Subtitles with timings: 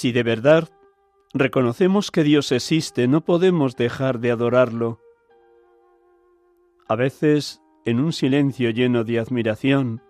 [0.00, 0.70] Si de verdad
[1.34, 4.98] reconocemos que Dios existe, no podemos dejar de adorarlo.
[6.88, 10.00] A veces, en un silencio lleno de admiración,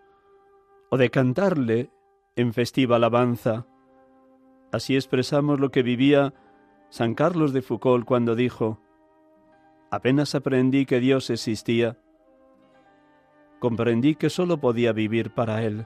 [0.90, 1.90] o de cantarle
[2.36, 3.66] en festiva alabanza.
[4.70, 6.34] Así expresamos lo que vivía
[6.88, 8.80] San Carlos de Foucault cuando dijo,
[9.90, 11.98] apenas aprendí que Dios existía,
[13.58, 15.84] comprendí que sólo podía vivir para Él.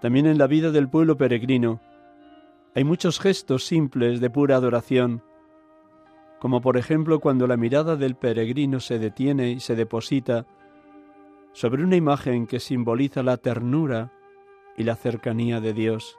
[0.00, 1.80] También en la vida del pueblo peregrino,
[2.74, 5.22] hay muchos gestos simples de pura adoración,
[6.40, 10.46] como por ejemplo cuando la mirada del peregrino se detiene y se deposita
[11.52, 14.12] sobre una imagen que simboliza la ternura
[14.76, 16.18] y la cercanía de Dios.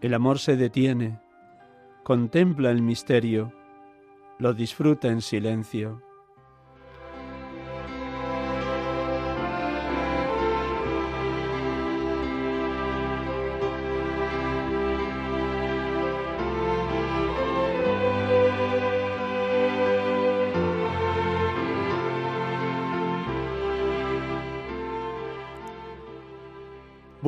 [0.00, 1.20] El amor se detiene,
[2.02, 3.52] contempla el misterio,
[4.38, 6.02] lo disfruta en silencio.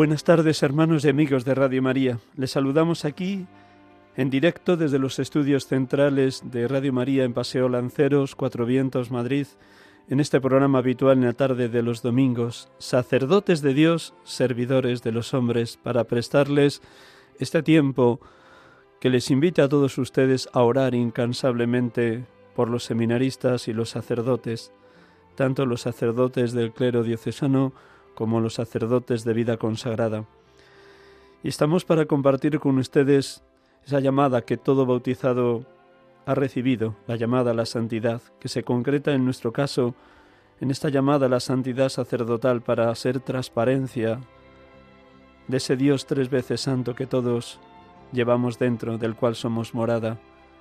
[0.02, 2.18] Buenas tardes hermanos y amigos de Radio María.
[2.36, 3.46] Les saludamos aquí
[4.16, 9.46] en directo desde los estudios centrales de Radio María en Paseo Lanceros, Cuatro Vientos, Madrid,
[10.08, 15.12] en este programa habitual en la tarde de los domingos, sacerdotes de Dios, servidores de
[15.12, 16.82] los hombres, para prestarles
[17.38, 18.19] este tiempo
[19.00, 22.24] que les invita a todos ustedes a orar incansablemente
[22.56, 24.72] por los seminaristas y los sacerdotes,
[25.36, 27.72] tanto los sacerdotes del clero diocesano
[28.14, 30.24] como los sacerdotes de vida consagrada.
[31.42, 33.42] Y estamos para compartir con ustedes
[33.84, 35.66] esa llamada que todo bautizado
[36.26, 39.94] ha recibido, la llamada a la santidad, que se concreta en nuestro caso
[40.60, 44.20] en esta llamada a la santidad sacerdotal para ser transparencia
[45.48, 47.58] de ese Dios tres veces santo que todos
[48.12, 50.18] llevamos dentro, del cual somos morada.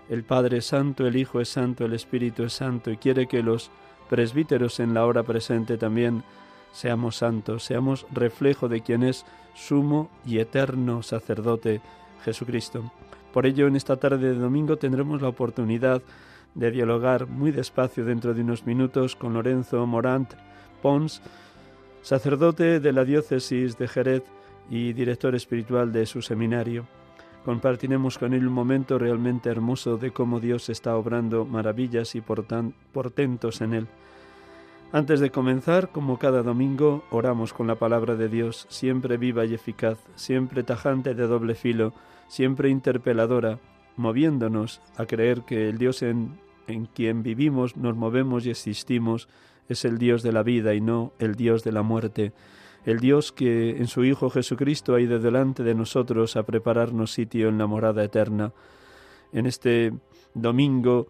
[0.09, 3.44] El Padre es santo, el Hijo es santo, el Espíritu es santo, y quiere que
[3.44, 3.69] los
[4.09, 6.23] presbíteros en la hora presente también
[6.72, 11.82] seamos santos, seamos reflejo de quien es sumo y eterno sacerdote
[12.24, 12.92] Jesucristo.
[13.34, 16.02] Por ello, en esta tarde de domingo tendremos la oportunidad
[16.54, 20.34] de dialogar muy despacio dentro de unos minutos con Lorenzo Morant
[20.82, 21.22] Pons,
[22.02, 24.24] sacerdote de la diócesis de Jerez
[24.70, 26.86] y director espiritual de su seminario.
[27.46, 33.62] Compartiremos con él un momento realmente hermoso de cómo Dios está obrando maravillas y portentos
[33.62, 33.88] en él.
[34.94, 39.53] Antes de comenzar, como cada domingo, oramos con la palabra de Dios, siempre viva y
[39.53, 41.94] eficaz, siempre tajante de doble filo,
[42.28, 43.59] siempre interpeladora,
[43.96, 46.38] moviéndonos a creer que el Dios en,
[46.68, 49.29] en quien vivimos, nos movemos y existimos,
[49.70, 52.34] es el Dios de la vida y no el Dios de la muerte,
[52.84, 57.47] el Dios que en su Hijo Jesucristo ha ido delante de nosotros a prepararnos sitio
[57.47, 58.52] en la morada eterna.
[59.32, 59.93] En este
[60.34, 61.08] domingo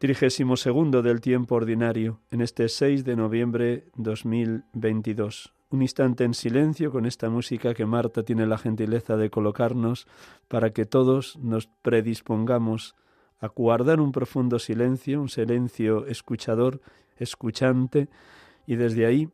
[0.00, 5.52] trigésimo segundo del tiempo ordinario, en este 6 de noviembre 2022.
[5.68, 10.06] Un instante en silencio con esta música que Marta tiene la gentileza de colocarnos
[10.48, 12.96] para que todos nos predispongamos
[13.40, 16.80] a guardar un profundo silencio, un silencio escuchador,
[17.18, 18.08] escuchante,
[18.66, 19.28] y desde ahí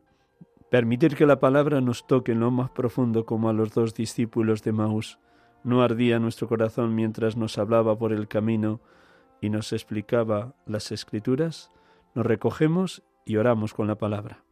[0.68, 4.64] permitir que la palabra nos toque en lo más profundo como a los dos discípulos
[4.64, 5.20] de Maús.
[5.62, 8.80] No ardía nuestro corazón mientras nos hablaba por el camino,
[9.40, 11.70] y nos explicaba las escrituras,
[12.14, 14.45] nos recogemos y oramos con la palabra.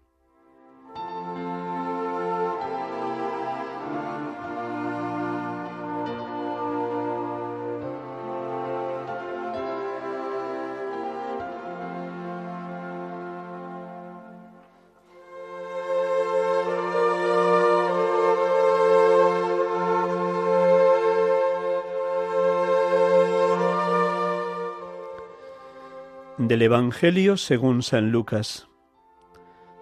[26.54, 28.68] Del Evangelio según San Lucas.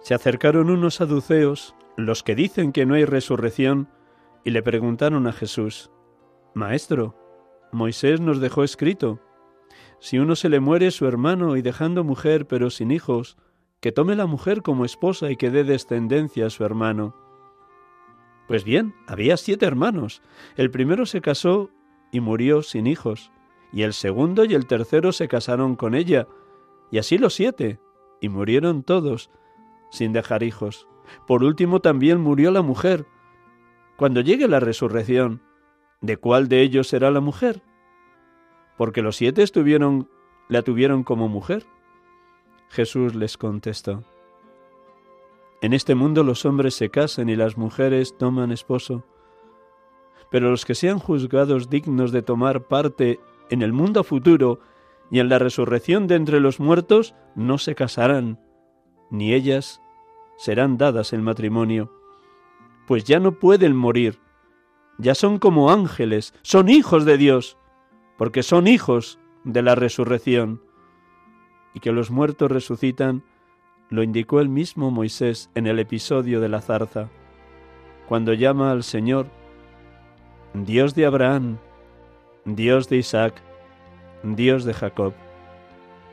[0.01, 3.89] Se acercaron unos saduceos, los que dicen que no hay resurrección,
[4.43, 5.91] y le preguntaron a Jesús,
[6.55, 7.15] Maestro,
[7.71, 9.19] Moisés nos dejó escrito,
[9.99, 13.37] si uno se le muere su hermano y dejando mujer pero sin hijos,
[13.79, 17.15] que tome la mujer como esposa y que dé descendencia a su hermano.
[18.47, 20.23] Pues bien, había siete hermanos.
[20.55, 21.69] El primero se casó
[22.11, 23.31] y murió sin hijos,
[23.71, 26.27] y el segundo y el tercero se casaron con ella,
[26.93, 27.79] y así los siete,
[28.21, 29.31] y murieron todos,
[29.89, 30.87] sin dejar hijos.
[31.25, 33.07] Por último también murió la mujer.
[33.97, 35.41] Cuando llegue la resurrección,
[36.01, 37.63] ¿de cuál de ellos será la mujer?
[38.77, 40.07] Porque los siete estuvieron,
[40.49, 41.65] la tuvieron como mujer.
[42.69, 44.03] Jesús les contestó.
[45.63, 49.03] En este mundo los hombres se casan y las mujeres toman esposo,
[50.29, 53.19] pero los que sean juzgados dignos de tomar parte
[53.49, 54.59] en el mundo futuro
[55.13, 58.39] y en la resurrección de entre los muertos no se casarán,
[59.11, 59.79] ni ellas
[60.37, 61.93] serán dadas el matrimonio,
[62.87, 64.19] pues ya no pueden morir,
[64.97, 67.59] ya son como ángeles, son hijos de Dios,
[68.17, 70.63] porque son hijos de la resurrección,
[71.75, 73.23] y que los muertos resucitan,
[73.91, 77.11] lo indicó el mismo Moisés en el episodio de la zarza,
[78.07, 79.27] cuando llama al Señor
[80.55, 81.59] Dios de Abraham,
[82.45, 83.43] Dios de Isaac,
[84.23, 85.13] Dios de Jacob.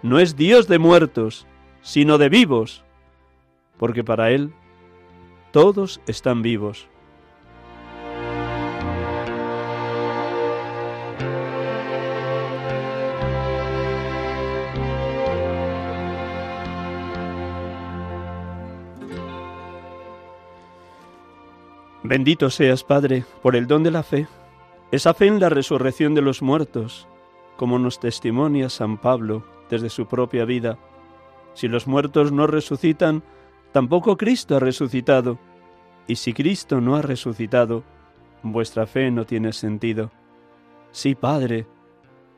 [0.02, 1.46] No es Dios de muertos,
[1.82, 2.82] sino de vivos,
[3.78, 4.52] porque para Él
[5.52, 6.88] todos están vivos.
[22.02, 24.26] Bendito seas, Padre, por el don de la fe,
[24.90, 27.06] esa fe en la resurrección de los muertos,
[27.60, 30.78] como nos testimonia San Pablo desde su propia vida.
[31.52, 33.22] Si los muertos no resucitan,
[33.70, 35.38] tampoco Cristo ha resucitado.
[36.06, 37.84] Y si Cristo no ha resucitado,
[38.42, 40.10] vuestra fe no tiene sentido.
[40.90, 41.66] Sí, Padre,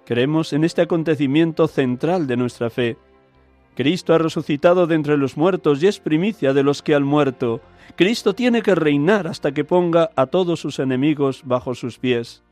[0.07, 2.97] creemos en este acontecimiento central de nuestra fe.
[3.77, 7.61] Cristo ha resucitado de entre los muertos y es primicia de los que han muerto.
[7.95, 12.43] Cristo tiene que reinar hasta que ponga a todos sus enemigos bajo sus pies.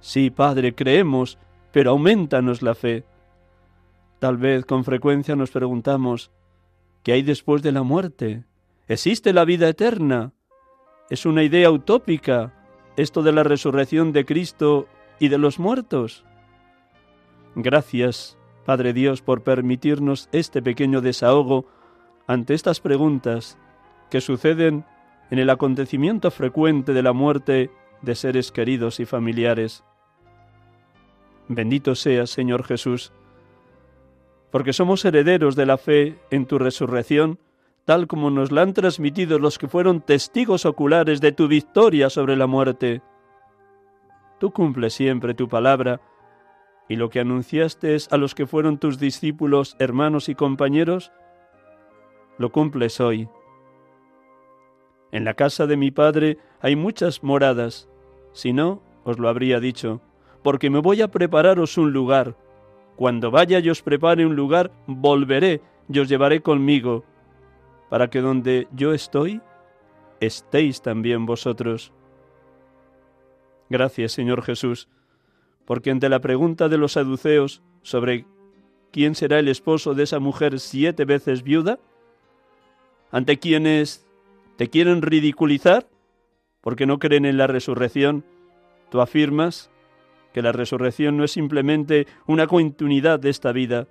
[0.00, 1.36] Sí, Padre, creemos
[1.72, 3.04] pero aumentanos la fe.
[4.18, 6.30] Tal vez con frecuencia nos preguntamos,
[7.02, 8.44] ¿qué hay después de la muerte?
[8.88, 10.32] ¿Existe la vida eterna?
[11.08, 12.52] ¿Es una idea utópica
[12.96, 14.88] esto de la resurrección de Cristo
[15.18, 16.24] y de los muertos?
[17.54, 21.66] Gracias, Padre Dios, por permitirnos este pequeño desahogo
[22.26, 23.58] ante estas preguntas
[24.10, 24.84] que suceden
[25.30, 27.70] en el acontecimiento frecuente de la muerte
[28.02, 29.84] de seres queridos y familiares.
[31.52, 33.12] Bendito seas, Señor Jesús,
[34.52, 37.40] porque somos herederos de la fe en tu resurrección,
[37.84, 42.36] tal como nos la han transmitido los que fueron testigos oculares de tu victoria sobre
[42.36, 43.02] la muerte.
[44.38, 46.00] Tú cumples siempre tu palabra,
[46.88, 51.10] y lo que anunciaste a los que fueron tus discípulos, hermanos y compañeros,
[52.38, 53.28] lo cumples hoy.
[55.10, 57.88] En la casa de mi Padre hay muchas moradas,
[58.32, 60.00] si no, os lo habría dicho
[60.42, 62.36] porque me voy a prepararos un lugar.
[62.96, 67.04] Cuando vaya y os prepare un lugar, volveré y os llevaré conmigo,
[67.88, 69.40] para que donde yo estoy,
[70.20, 71.92] estéis también vosotros.
[73.68, 74.88] Gracias, Señor Jesús,
[75.64, 78.26] porque ante la pregunta de los saduceos sobre
[78.90, 81.78] quién será el esposo de esa mujer siete veces viuda,
[83.10, 84.06] ante quienes
[84.56, 85.88] te quieren ridiculizar,
[86.60, 88.24] porque no creen en la resurrección,
[88.90, 89.70] tú afirmas
[90.32, 93.88] que la resurrección no es simplemente una continuidad de esta vida,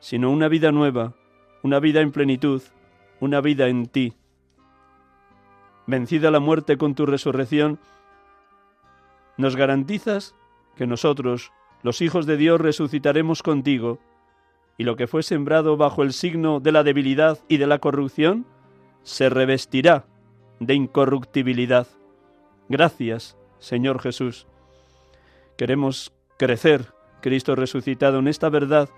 [0.00, 1.14] sino una vida nueva,
[1.62, 2.62] una vida en plenitud,
[3.20, 4.14] una vida en ti.
[5.86, 7.78] Vencida la muerte con tu resurrección,
[9.36, 10.34] nos garantizas
[10.76, 13.98] que nosotros, los hijos de Dios, resucitaremos contigo,
[14.76, 18.46] y lo que fue sembrado bajo el signo de la debilidad y de la corrupción,
[19.02, 20.06] se revestirá
[20.60, 21.86] de incorruptibilidad.
[22.68, 24.46] Gracias, Señor Jesús.
[25.58, 28.88] Queremos crecer, Cristo resucitado, en esta verdad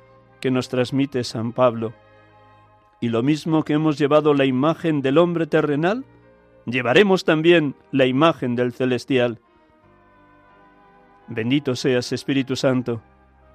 [0.43, 1.95] que nos transmite San Pablo.
[3.01, 6.05] Y lo mismo que hemos llevado la imagen del hombre terrenal,
[6.67, 9.39] llevaremos también la imagen del celestial.
[11.29, 13.01] Bendito seas, Espíritu Santo,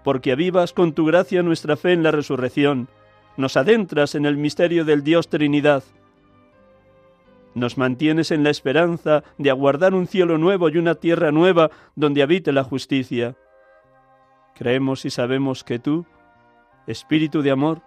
[0.04, 2.88] porque avivas con tu gracia nuestra fe en la resurrección,
[3.38, 5.84] nos adentras en el misterio del Dios Trinidad,
[7.56, 12.22] nos mantienes en la esperanza de aguardar un cielo nuevo y una tierra nueva donde
[12.22, 13.36] habite la justicia.
[14.54, 16.06] Creemos y sabemos que tú
[16.88, 17.82] Espíritu de amor,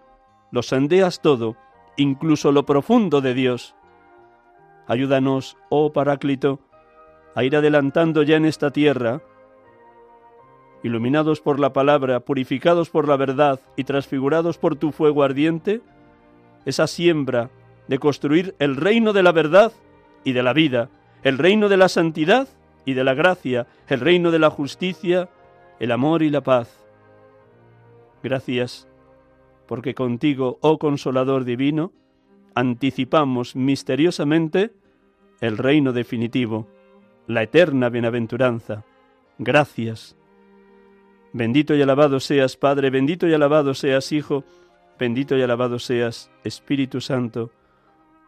[0.51, 1.57] lo sondeas todo,
[1.97, 3.77] incluso lo profundo de Dios.
[4.89, 6.59] Ayúdanos, oh Paráclito,
[7.37, 9.23] a ir adelantando ya en esta tierra,
[10.83, 15.81] iluminados por la palabra, purificados por la verdad y transfigurados por tu fuego ardiente,
[16.65, 17.51] esa siembra
[17.89, 19.73] de construir el reino de la verdad
[20.25, 20.91] y de la vida,
[21.23, 22.49] el reino de la santidad
[22.85, 25.29] y de la gracia, el reino de la justicia,
[25.81, 26.87] el amor y la paz.
[28.23, 28.89] Gracias,
[29.67, 31.93] porque contigo, oh consolador divino,
[32.55, 34.73] anticipamos misteriosamente
[35.41, 36.69] el reino definitivo,
[37.27, 38.85] la eterna bienaventuranza.
[39.39, 40.17] Gracias.
[41.33, 44.45] Bendito y alabado seas, Padre, bendito y alabado seas, Hijo,
[44.99, 47.51] bendito y alabado seas, Espíritu Santo,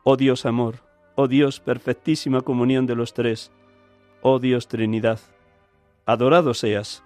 [0.04, 0.76] oh Dios amor,
[1.14, 3.52] oh Dios perfectísima comunión de los tres,
[4.22, 5.20] oh Dios Trinidad.
[6.06, 7.02] Adorado seas.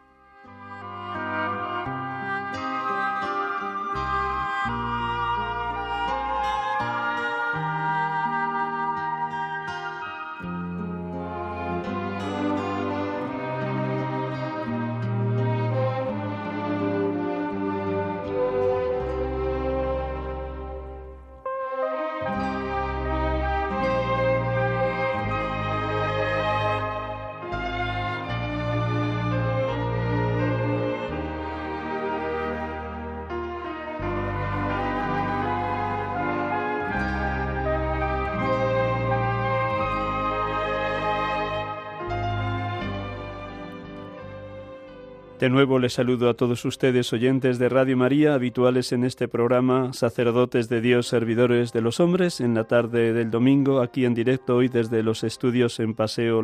[45.44, 49.92] De nuevo les saludo a todos ustedes, oyentes de Radio María, habituales en este programa,
[49.92, 54.56] sacerdotes de Dios, servidores de los hombres, en la tarde del domingo, aquí en directo
[54.56, 56.42] hoy desde los estudios en Paseo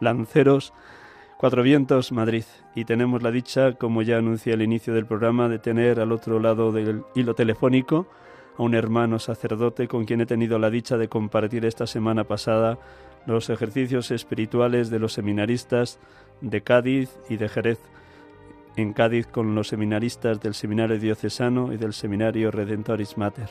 [0.00, 0.72] Lanceros,
[1.36, 2.44] Cuatro Vientos, Madrid.
[2.74, 6.40] Y tenemos la dicha, como ya anuncié al inicio del programa, de tener al otro
[6.40, 8.06] lado del hilo telefónico
[8.56, 12.78] a un hermano sacerdote con quien he tenido la dicha de compartir esta semana pasada
[13.26, 16.00] los ejercicios espirituales de los seminaristas
[16.40, 17.78] de Cádiz y de Jerez
[18.76, 23.48] en Cádiz con los seminaristas del Seminario Diocesano y del Seminario Redentoris Mater.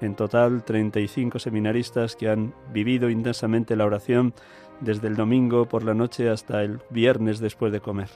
[0.00, 4.34] En total, 35 seminaristas que han vivido intensamente la oración
[4.80, 8.08] desde el domingo por la noche hasta el viernes después de comer.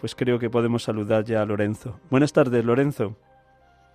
[0.00, 2.00] Pues creo que podemos saludar ya a Lorenzo.
[2.10, 3.16] Buenas tardes, Lorenzo.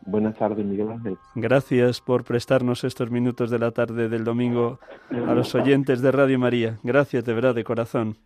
[0.06, 1.18] Buenas tardes, Miguel Ángel.
[1.36, 6.40] Gracias por prestarnos estos minutos de la tarde del domingo a los oyentes de Radio
[6.40, 6.80] María.
[6.84, 8.18] Gracias de verdad, de corazón.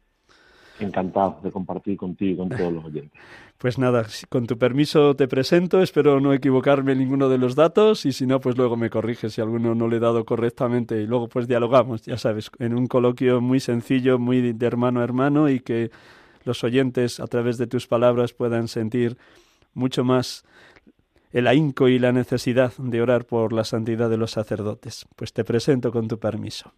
[0.81, 3.11] Encantado de compartir contigo y con todos los oyentes.
[3.57, 8.05] Pues nada, con tu permiso te presento, espero no equivocarme en ninguno de los datos
[8.07, 11.05] y si no, pues luego me corriges si alguno no le he dado correctamente y
[11.05, 15.47] luego pues dialogamos, ya sabes, en un coloquio muy sencillo, muy de hermano a hermano
[15.47, 15.91] y que
[16.43, 19.17] los oyentes a través de tus palabras puedan sentir
[19.73, 20.43] mucho más
[21.31, 25.05] el ahínco y la necesidad de orar por la santidad de los sacerdotes.
[25.15, 26.73] Pues te presento con tu permiso.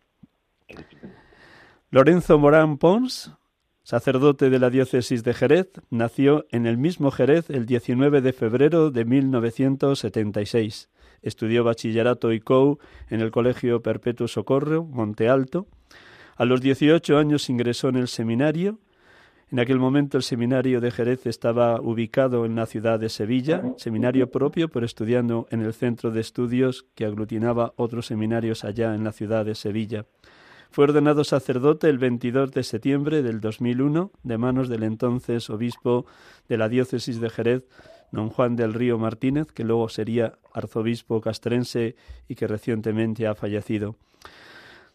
[1.90, 3.32] Lorenzo Morán Pons
[3.84, 8.92] sacerdote de la diócesis de Jerez, nació en el mismo Jerez el 19 de febrero
[8.92, 10.90] de 1976.
[11.22, 15.68] Estudió bachillerato y COU en el Colegio Perpetuo Socorro, Monte Alto.
[16.36, 18.80] A los 18 años ingresó en el seminario.
[19.52, 24.32] En aquel momento el seminario de Jerez estaba ubicado en la ciudad de Sevilla, seminario
[24.32, 29.12] propio, pero estudiando en el centro de estudios que aglutinaba otros seminarios allá en la
[29.12, 30.06] ciudad de Sevilla.
[30.74, 36.08] Fue ordenado sacerdote el 22 de septiembre del 2001 de manos del entonces obispo
[36.50, 37.68] de la diócesis de Jerez,
[38.12, 41.96] don Juan del Río Martínez, que luego sería arzobispo castrense
[42.28, 43.98] y que recientemente ha fallecido.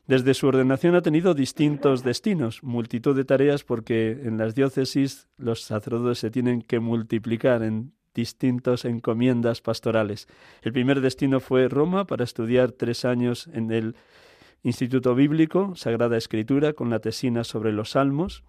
[0.09, 5.63] Desde su ordenación ha tenido distintos destinos, multitud de tareas porque en las diócesis los
[5.63, 10.27] sacerdotes se tienen que multiplicar en distintas encomiendas pastorales.
[10.63, 13.95] El primer destino fue Roma para estudiar tres años en el
[14.63, 18.43] Instituto Bíblico, Sagrada Escritura, con la tesina sobre los Salmos.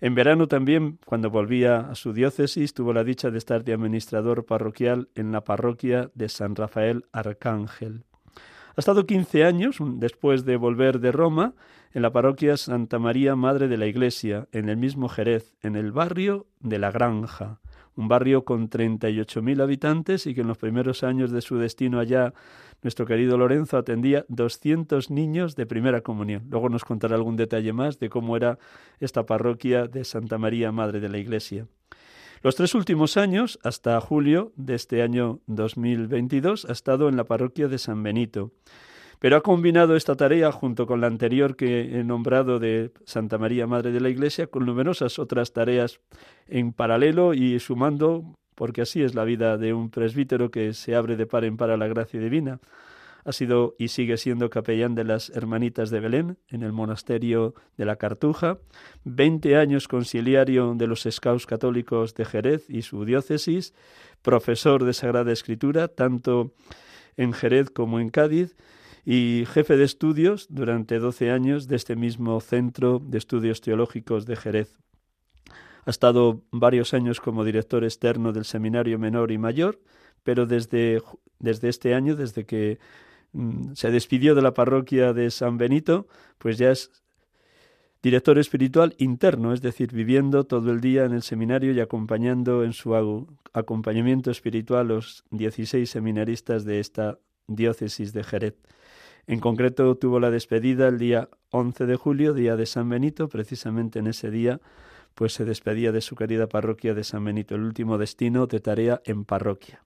[0.00, 4.44] En verano también, cuando volvía a su diócesis, tuvo la dicha de estar de administrador
[4.44, 8.04] parroquial en la parroquia de San Rafael Arcángel.
[8.74, 11.54] Ha estado 15 años después de volver de Roma
[11.92, 15.92] en la parroquia Santa María Madre de la Iglesia, en el mismo Jerez, en el
[15.92, 17.60] barrio de La Granja,
[17.96, 22.32] un barrio con 38.000 habitantes y que en los primeros años de su destino allá
[22.82, 26.44] nuestro querido Lorenzo atendía 200 niños de primera comunión.
[26.50, 28.58] Luego nos contará algún detalle más de cómo era
[28.98, 31.66] esta parroquia de Santa María, Madre de la Iglesia.
[32.42, 37.68] Los tres últimos años, hasta julio de este año 2022, ha estado en la parroquia
[37.68, 38.50] de San Benito.
[39.22, 43.68] Pero ha combinado esta tarea junto con la anterior que he nombrado de Santa María,
[43.68, 46.00] Madre de la Iglesia, con numerosas otras tareas
[46.48, 51.14] en paralelo y sumando porque así es la vida de un presbítero que se abre
[51.14, 52.58] de par en par a la gracia divina.
[53.24, 57.84] Ha sido y sigue siendo capellán de las Hermanitas de Belén en el monasterio de
[57.84, 58.58] la Cartuja,
[59.04, 63.72] 20 años conciliario de los Scouts católicos de Jerez y su diócesis,
[64.20, 66.54] profesor de Sagrada Escritura, tanto
[67.16, 68.56] en Jerez como en Cádiz,
[69.04, 74.36] y jefe de estudios durante 12 años de este mismo Centro de Estudios Teológicos de
[74.36, 74.78] Jerez.
[75.84, 79.80] Ha estado varios años como director externo del Seminario Menor y Mayor,
[80.22, 81.02] pero desde,
[81.40, 82.78] desde este año, desde que
[83.32, 86.06] mm, se despidió de la parroquia de San Benito,
[86.38, 86.92] pues ya es
[88.00, 92.72] director espiritual interno, es decir, viviendo todo el día en el seminario y acompañando en
[92.72, 92.94] su
[93.52, 97.18] acompañamiento espiritual los 16 seminaristas de esta
[97.54, 98.54] diócesis de Jerez.
[99.26, 104.00] En concreto tuvo la despedida el día 11 de julio, día de San Benito, precisamente
[104.00, 104.60] en ese día
[105.14, 109.00] pues se despedía de su querida parroquia de San Benito, el último destino de tarea
[109.04, 109.82] en parroquia.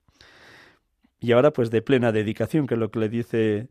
[1.21, 3.69] Y ahora pues de plena dedicación, que es lo que le dice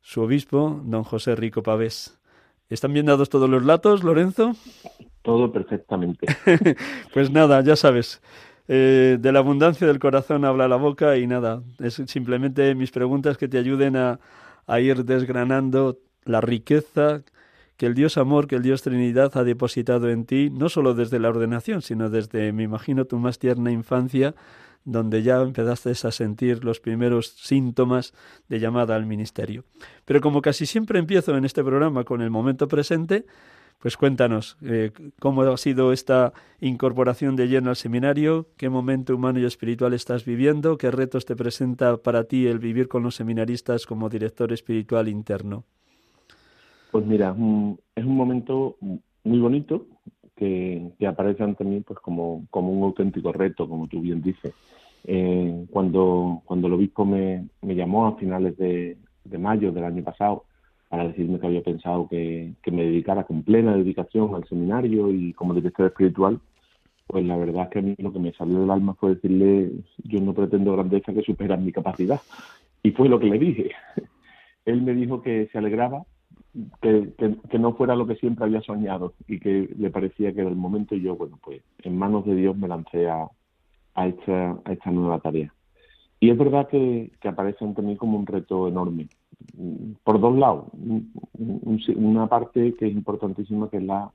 [0.00, 2.18] su obispo, don José Rico Pavés.
[2.68, 4.56] ¿Están bien dados todos los datos, Lorenzo?
[5.22, 6.26] Todo perfectamente.
[7.14, 8.20] pues nada, ya sabes,
[8.68, 13.38] eh, de la abundancia del corazón habla la boca y nada, es simplemente mis preguntas
[13.38, 14.20] que te ayuden a,
[14.66, 17.22] a ir desgranando la riqueza
[17.76, 21.18] que el Dios amor, que el Dios Trinidad ha depositado en ti, no solo desde
[21.18, 24.34] la ordenación, sino desde, me imagino, tu más tierna infancia,
[24.84, 28.14] donde ya empezaste a sentir los primeros síntomas
[28.48, 29.64] de llamada al ministerio.
[30.04, 33.26] Pero como casi siempre empiezo en este programa con el momento presente,
[33.78, 39.38] pues cuéntanos eh, cómo ha sido esta incorporación de lleno al seminario, qué momento humano
[39.38, 43.86] y espiritual estás viviendo, qué retos te presenta para ti el vivir con los seminaristas
[43.86, 45.64] como director espiritual interno.
[46.90, 47.30] Pues mira,
[47.94, 48.76] es un momento
[49.24, 49.86] muy bonito
[50.34, 54.54] que, aparece ante mí pues como, como un auténtico reto, como tú bien dices.
[55.04, 58.96] Eh, cuando, cuando el obispo me, llamó a finales de
[59.38, 60.44] mayo del año pasado
[60.88, 65.32] para decirme que había pensado que, que, me dedicara con plena dedicación al seminario y
[65.32, 66.40] como director espiritual,
[67.06, 69.72] pues la verdad es que a mí lo que me salió del alma fue decirle,
[70.04, 72.20] yo no pretendo grandeza que supera mi capacidad.
[72.82, 73.70] Y fue lo que le dije.
[74.64, 76.04] Él me dijo que se alegraba
[76.80, 77.12] que,
[77.50, 80.56] que, no fuera lo que siempre había soñado y que le parecía que era el
[80.56, 83.28] momento yo, bueno, pues en manos de Dios me lancé a,
[83.94, 85.52] a, esta, a esta nueva tarea.
[86.18, 89.08] Y es verdad que, que aparece ante mí como un reto enorme,
[90.04, 90.66] por dos lados.
[91.96, 94.10] una parte que es importantísima, que es la,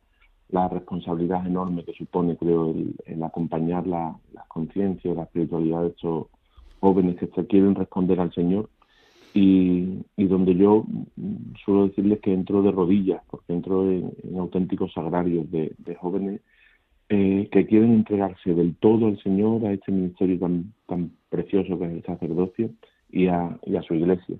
[0.49, 2.73] la responsabilidad enorme que supone, creo,
[3.05, 6.27] el, acompañar la, la conciencia, la espiritualidad de estos
[6.79, 8.69] jóvenes que se quieren responder al Señor
[9.33, 10.85] y, y, donde yo
[11.63, 16.41] suelo decirles que entro de rodillas, porque entro en, auténticos sagrarios de, jóvenes
[17.07, 21.85] eh, que quieren entregarse del todo al Señor, a este ministerio tan, tan precioso que
[21.85, 22.71] es el sacerdocio
[23.09, 24.37] y a, y a su iglesia.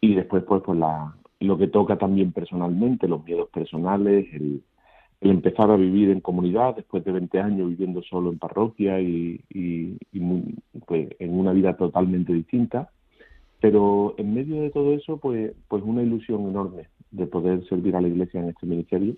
[0.00, 4.62] Y después, pues, pues la, lo que toca también personalmente, los miedos personales, el,
[5.20, 9.96] empezar a vivir en comunidad después de 20 años viviendo solo en parroquia y, y,
[10.12, 10.20] y
[10.86, 12.90] pues, en una vida totalmente distinta.
[13.60, 18.00] Pero en medio de todo eso, pues, pues una ilusión enorme de poder servir a
[18.00, 19.16] la Iglesia en este ministerio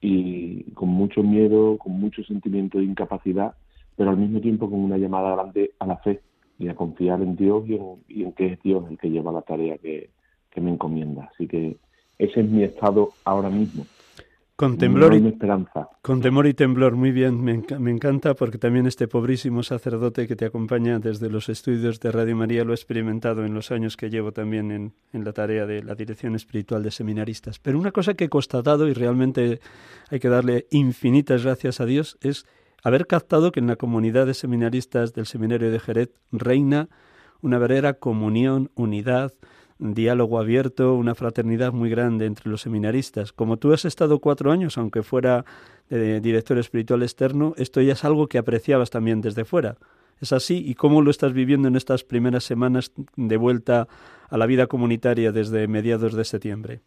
[0.00, 3.54] y con mucho miedo, con mucho sentimiento de incapacidad,
[3.96, 6.20] pero al mismo tiempo con una llamada grande a la fe
[6.58, 9.78] y a confiar en Dios y en, que es Dios el que lleva la tarea
[9.78, 10.10] que
[10.56, 11.30] me encomienda.
[11.34, 11.76] Así que
[12.18, 13.84] ese es mi estado ahora mismo.
[14.56, 15.90] Con temblor, y, esperanza.
[16.00, 20.34] con temor y temblor, muy bien, me, me, encanta porque también este pobrísimo sacerdote que
[20.34, 24.08] te acompaña desde los estudios de Radio María lo he experimentado en los años que
[24.08, 27.58] llevo también en, en la tarea de la dirección espiritual de seminaristas.
[27.58, 29.60] Pero una cosa que he constatado y realmente
[30.08, 32.46] hay que darle infinitas gracias a Dios es
[32.82, 36.88] haber captado que en la comunidad de seminaristas del Seminario de Jerez reina
[37.40, 39.34] una verdadera comunión, unidad,
[39.78, 43.32] un diálogo abierto, una fraternidad muy grande entre los seminaristas.
[43.32, 45.44] Como tú has estado cuatro años, aunque fuera
[45.90, 49.76] director espiritual externo, esto ya es algo que apreciabas también desde fuera.
[50.18, 50.64] ¿Es así?
[50.66, 53.86] ¿Y cómo lo estás viviendo en estas primeras semanas de vuelta
[54.30, 56.80] a la vida comunitaria desde mediados de septiembre?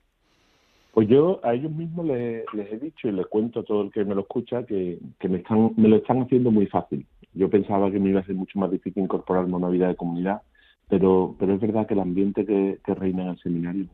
[0.93, 4.03] Pues yo a ellos mismos les, he dicho y les cuento a todo el que
[4.03, 7.05] me lo escucha que, que me, están, me lo están haciendo muy fácil.
[7.33, 9.95] Yo pensaba que me iba a ser mucho más difícil incorporarme a una vida de
[9.95, 10.41] comunidad
[10.89, 13.85] pero, pero es verdad que el ambiente que, reina en el seminario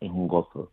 [0.00, 0.70] es un, gozo.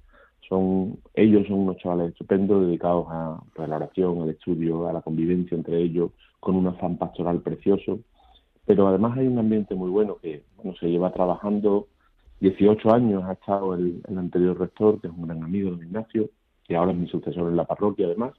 [0.48, 5.02] Son, ellos son unos chavales estupendos dedicados a, pues, la oración, al estudio, a la
[5.02, 8.00] convivencia entre ellos, con un afán pastoral precioso.
[8.66, 11.88] Pero además hay un ambiente muy bueno que bueno, se lleva trabajando
[12.40, 16.30] 18 años, ha estado el, anterior rector, que es un gran amigo de Ignacio,
[16.66, 18.34] que ahora es mi sucesor en la parroquia además.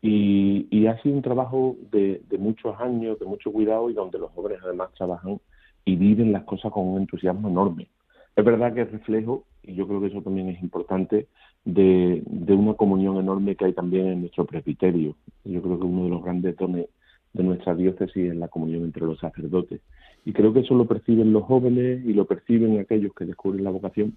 [0.00, 4.58] Y, ha sido un trabajo de, muchos años, de mucho cuidado y donde los jóvenes
[4.64, 5.40] además trabajan
[5.84, 7.88] y viven las cosas con un entusiasmo enorme.
[8.34, 11.28] Es verdad que es reflejo, y yo creo que eso también es importante,
[11.64, 15.14] de, una comunión enorme que hay también en nuestro presbiterio.
[15.44, 16.86] Yo creo que uno de los grandes dones
[17.32, 19.80] de nuestra diócesis es la comunión entre los sacerdotes.
[20.24, 23.70] Y creo que eso lo perciben los jóvenes y lo perciben aquellos que descubren la
[23.70, 24.16] vocación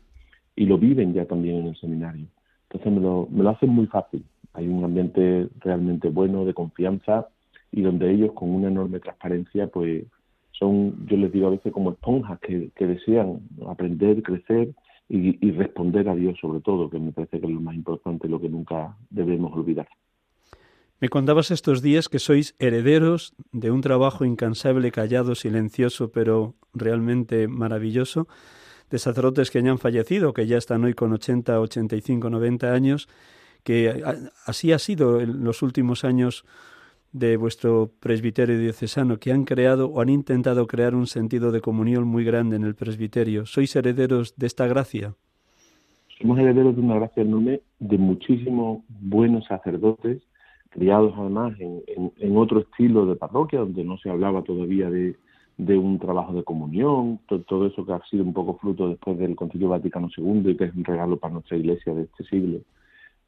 [0.56, 2.28] y lo viven ya también en el seminario.
[2.70, 4.24] Entonces me lo, me lo hacen muy fácil.
[4.54, 7.28] Hay un ambiente realmente bueno, de confianza,
[7.76, 10.06] y donde ellos con una enorme transparencia, pues
[10.52, 14.74] son, yo les digo a veces como esponjas que, desean aprender, crecer
[15.10, 18.40] y, responder a Dios sobre todo, que me parece que es lo más importante, lo
[18.40, 19.90] que nunca debemos olvidar.
[21.02, 27.50] Me contabas estos días que sois herederos de un trabajo incansable, callado, silencioso, pero realmente
[27.50, 28.30] maravilloso,
[28.90, 33.10] de sacerdotes que ya han fallecido, que ya están hoy con 80, 85, 90 años,
[33.64, 34.04] que
[34.46, 36.46] así ha sido en los últimos años
[37.12, 42.06] de vuestro presbiterio diocesano, que han creado o han intentado crear un sentido de comunión
[42.08, 43.46] muy grande en el presbiterio.
[43.46, 45.14] ¿Sois herederos de esta gracia?
[46.22, 50.22] Somos herederos de una gracia enorme de muchísimos buenos sacerdotes,
[50.76, 51.82] criados además en,
[52.20, 55.16] en otro estilo de parroquia, donde no se hablaba todavía de,
[55.58, 59.36] de un trabajo de comunión, todo, eso que ha sido un poco fruto después del
[59.36, 62.60] Concilio Vaticano II y que es un regalo para nuestra iglesia de este siglo,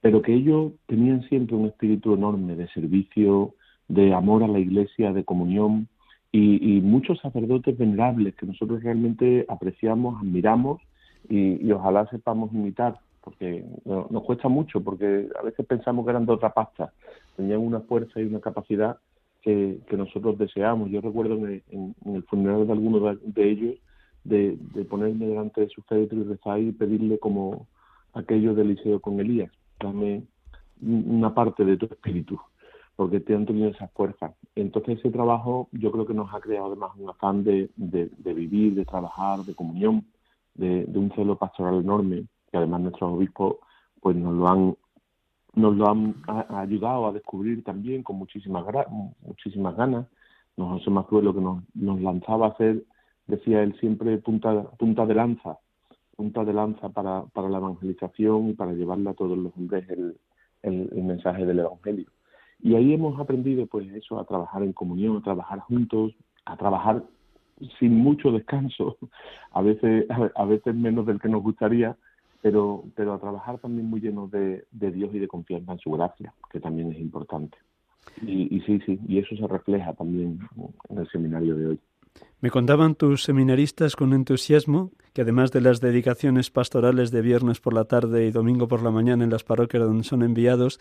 [0.01, 3.53] pero que ellos tenían siempre un espíritu enorme de servicio,
[3.87, 5.87] de amor a la iglesia, de comunión
[6.31, 10.81] y, muchos sacerdotes venerables que nosotros realmente apreciamos, admiramos
[11.29, 16.31] y, ojalá sepamos imitar, porque nos cuesta mucho, porque a veces pensamos que eran de
[16.31, 16.93] otra pasta,
[17.35, 18.99] tenían una fuerza y una capacidad
[19.41, 20.89] que, nosotros deseamos.
[20.89, 23.75] Yo recuerdo en, el funeral de algunos de, ellos
[24.23, 24.57] de,
[24.89, 27.67] ponerme delante de su féretro y rezar y pedirle como
[28.13, 30.23] aquello de Eliseo con Elías, dame
[30.81, 32.39] una parte de tu espíritu,
[32.95, 34.35] porque te han tenido esa fuerza.
[34.55, 37.69] Entonces ese trabajo yo creo que nos ha creado además un afán de,
[38.23, 40.05] vivir, de trabajar, de comunión,
[40.55, 43.57] de, de un celo pastoral enorme, que además nuestros obispos
[44.01, 44.75] pues nos lo han
[45.57, 46.15] nos lo han
[46.49, 48.63] ayudado a descubrir también con muchísimas,
[49.21, 50.05] muchísimas ganas.
[50.55, 52.83] Nos José Mazuelo que nos, nos lanzaba a hacer,
[53.25, 55.57] decía él siempre, punta, punta de lanza,
[56.15, 60.17] punta de lanza para, para la evangelización y para llevarle a todos los hombres el,
[60.61, 62.05] el, el, mensaje del Evangelio.
[62.61, 66.13] Y ahí hemos aprendido pues eso, a trabajar en comunión, a trabajar juntos,
[66.45, 67.03] a trabajar
[67.79, 68.97] sin mucho descanso,
[69.51, 70.05] a veces,
[70.35, 71.97] a veces menos del que nos gustaría,
[72.41, 76.33] pero, pero a trabajar también muy lleno de, Dios y de confianza en su gracia,
[76.51, 77.57] que también es importante.
[78.21, 80.39] Y, y, sí, sí, y eso se refleja también
[80.89, 81.79] en el seminario de hoy.
[82.39, 87.73] Me contaban tus seminaristas con entusiasmo que además de las dedicaciones pastorales de viernes por
[87.73, 90.79] la tarde y domingo por la mañana en las parroquias donde son enviados,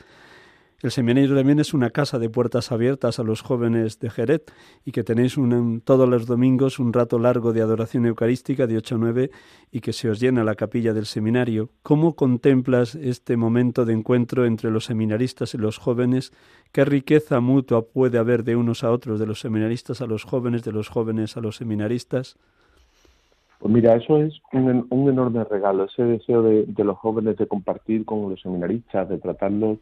[0.82, 4.42] el seminario también es una casa de puertas abiertas a los jóvenes de Jerez
[4.84, 8.94] y que tenéis un, todos los domingos un rato largo de adoración eucarística de 8
[8.94, 9.30] a 9
[9.72, 11.70] y que se os llena la capilla del seminario.
[11.82, 16.32] ¿Cómo contemplas este momento de encuentro entre los seminaristas y los jóvenes?
[16.72, 20.62] ¿Qué riqueza mutua puede haber de unos a otros, de los seminaristas a los jóvenes,
[20.62, 22.36] de los jóvenes a los seminaristas?
[23.60, 28.28] Pues mira, eso es un, enorme regalo, ese deseo de los jóvenes de compartir con
[28.28, 29.78] los seminaristas, de tratarlos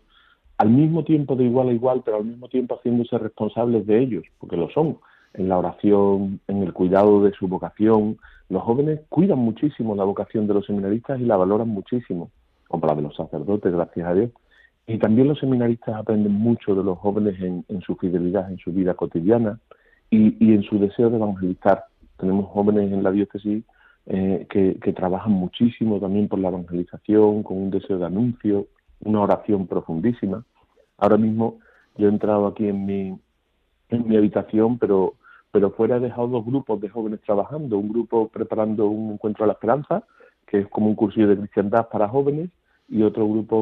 [0.58, 4.24] al mismo tiempo de igual a igual, pero al mismo tiempo haciéndose responsables de ellos,
[4.38, 4.98] porque lo son,
[5.34, 8.18] en la oración, en el cuidado de su vocación.
[8.48, 12.30] Los jóvenes cuidan muchísimo la vocación de los seminaristas y la valoran muchísimo,
[12.68, 14.30] como la de los sacerdotes, gracias a Dios.
[14.86, 18.94] Y también los seminaristas aprenden mucho de los jóvenes en, su fidelidad, en su vida
[18.94, 19.58] cotidiana
[20.10, 21.84] y, en su deseo de evangelizar.
[22.18, 23.64] Tenemos jóvenes en la diócesis
[24.06, 28.66] eh, que, que trabajan muchísimo también por la evangelización, con un deseo de anuncio,
[29.00, 30.44] una oración profundísima.
[30.98, 31.58] Ahora mismo
[31.96, 33.18] yo he entrado aquí en mi,
[33.88, 35.14] en mi habitación, pero,
[35.50, 39.46] pero fuera he dejado dos grupos de jóvenes trabajando, un grupo preparando un encuentro a
[39.46, 40.04] la esperanza,
[40.46, 42.50] que es como un cursillo de cristiandad para jóvenes,
[42.88, 43.56] y otro grupo,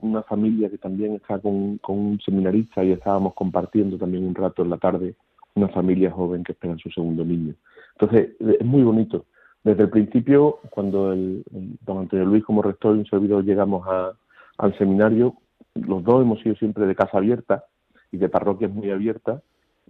[0.00, 4.62] una familia que también está con, con un seminarista y estábamos compartiendo también un rato
[4.62, 5.14] en la tarde,
[5.54, 7.54] una familia joven que espera su segundo niño.
[7.92, 9.26] Entonces, es muy bonito.
[9.62, 11.44] Desde el principio, cuando el,
[11.82, 14.12] don Antonio Luis como rector y un servidor llegamos a,
[14.58, 15.36] al seminario,
[15.74, 17.64] los dos hemos sido siempre de casa abierta
[18.10, 19.42] y de parroquias muy abiertas,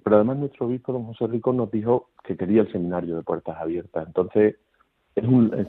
[0.04, 3.56] pero además nuestro obispo, don José Rico, nos dijo que quería el seminario de puertas
[3.58, 4.06] abiertas.
[4.06, 4.56] Entonces,
[5.14, 5.24] es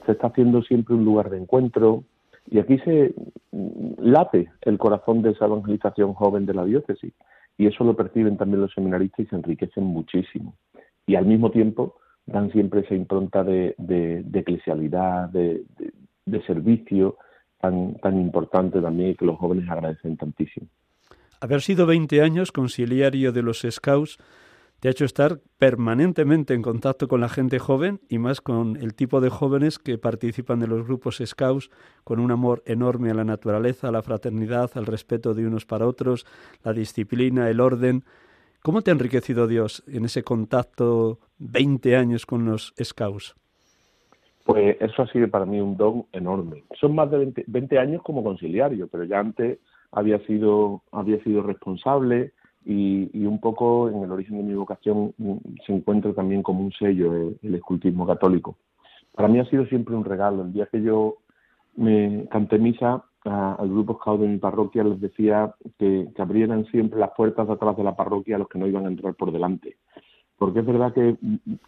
[0.06, 2.04] se está haciendo siempre un lugar de encuentro
[2.48, 3.14] y aquí se
[3.98, 7.12] late el corazón de esa evangelización joven de la diócesis
[7.58, 10.54] y eso lo perciben también los seminaristas y se enriquecen muchísimo.
[11.06, 13.74] Y al mismo tiempo dan siempre esa impronta de,
[14.32, 15.64] eclesialidad, de
[16.46, 17.16] servicio,
[17.60, 20.66] tan, tan importante también y que los jóvenes agradecen tantísimo.
[21.40, 24.18] Haber sido 20 años conciliario de los Scouts
[24.80, 28.94] te ha hecho estar permanentemente en contacto con la gente joven y más con el
[28.94, 31.70] tipo de jóvenes que participan de los grupos Scouts
[32.02, 35.86] con un amor enorme a la naturaleza, a la fraternidad, al respeto de unos para
[35.86, 36.26] otros,
[36.64, 38.04] la disciplina, el orden.
[38.62, 43.34] ¿Cómo te ha enriquecido Dios en ese contacto 20 años con los Scouts?
[44.50, 46.64] Pues eso ha sido para mí un don enorme.
[46.80, 49.60] Son más de 20, años como conciliario, pero ya antes
[49.92, 52.32] había sido, había sido responsable,
[52.64, 55.14] y, un poco en el origen de mi vocación
[55.64, 58.56] se encuentra también como un sello el, escultismo católico.
[59.14, 60.42] Para mí ha sido siempre un regalo.
[60.42, 61.18] El día que yo
[61.76, 67.12] me canté misa al grupo scout de mi parroquia les decía que, abrieran siempre las
[67.16, 69.76] puertas de atrás de la parroquia a los que no iban a entrar por delante.
[70.36, 71.16] Porque es verdad que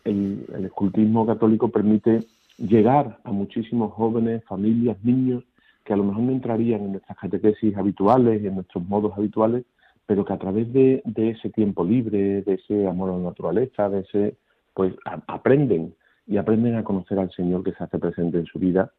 [0.05, 2.21] el, el escultismo católico permite
[2.63, 5.45] llegar a muchísimos jóvenes, familias, niños
[5.85, 9.65] que a lo mejor no entrarían en nuestras catequesis habituales, en nuestros modos habituales,
[10.07, 14.01] pero que a través de, ese tiempo libre, de ese amor a la naturaleza, de
[14.01, 14.37] ese,
[14.75, 14.95] pues
[15.27, 15.95] aprenden
[16.27, 18.93] y aprenden a conocer al Señor que se hace presente en su vida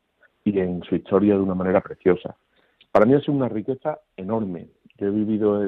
[0.43, 2.35] y en su historia de una manera preciosa.
[2.91, 4.67] Para mí ha sido una riqueza enorme.
[4.97, 5.63] Yo he vivido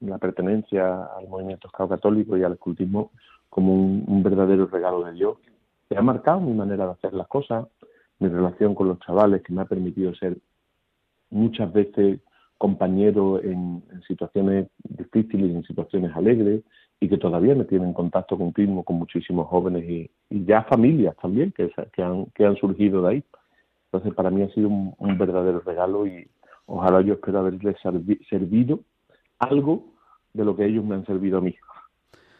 [0.00, 3.12] la, pertenencia al movimiento católico y al escultismo
[3.48, 5.38] como un, verdadero regalo de Dios
[5.88, 7.66] que ha marcado mi manera de hacer las cosas,
[8.18, 10.38] mi relación con los chavales, que me ha permitido ser
[11.30, 12.20] muchas veces
[12.58, 16.62] compañero en, situaciones difíciles y en situaciones alegres
[17.00, 21.70] y que todavía me tienen contacto continuo con muchísimos jóvenes y, ya familias también que,
[21.92, 23.24] que, han, que han surgido de ahí.
[23.86, 26.28] Entonces para mí ha sido un, verdadero regalo y
[26.66, 27.76] ojalá yo espero haberles
[28.28, 28.80] servido
[29.38, 29.84] algo
[30.32, 31.54] de lo que ellos me han servido a mí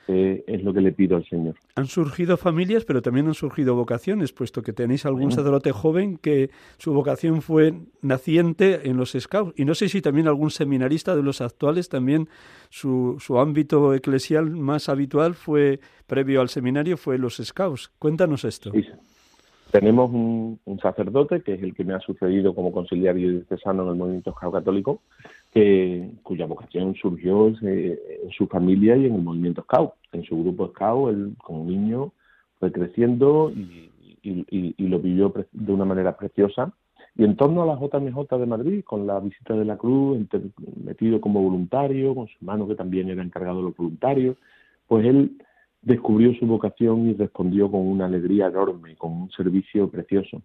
[0.07, 1.55] es lo que le pido al Señor.
[1.77, 6.51] Han surgido familias, pero también han surgido vocaciones, puesto que tenéis algún sacerdote joven que
[6.79, 9.55] su vocación fue naciente en los Scouts.
[9.57, 12.29] Y no sé si también algún seminarista de los actuales, también
[12.71, 17.90] su, su ámbito eclesial más habitual fue, previo al seminario, fue los Scouts.
[17.99, 18.73] Cuéntanos esto.
[19.74, 23.94] Tenemos un, sacerdote, que es el que me ha sucedido como conciliario diocesano en el
[23.96, 25.00] movimiento católico,
[25.52, 27.98] que, cuya vocación surgió en
[28.30, 29.94] su familia y en el movimiento Scout.
[30.12, 32.12] En su grupo Scout, él como niño
[32.60, 36.72] fue creciendo y, lo vivió de una manera preciosa.
[37.16, 40.24] Y en torno a la JMJ de Madrid, con la visita de la Cruz,
[40.84, 44.37] metido como voluntario, con su hermano que también era encargado de los voluntarios,
[44.87, 45.37] pues él
[45.85, 50.42] descubrió su vocación y respondió con una alegría enorme, con un servicio precioso.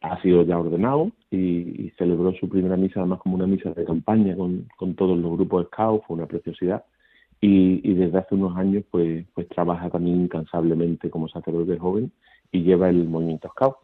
[0.00, 4.36] Ha sido ya ordenado y, celebró su primera misa, además como una misa de campaña
[4.36, 6.84] con, todos los grupos de Scout, fue una preciosidad.
[7.40, 12.10] Y, desde hace unos años pues, pues trabaja también incansablemente como sacerdote joven
[12.50, 13.76] y lleva el movimiento Scout.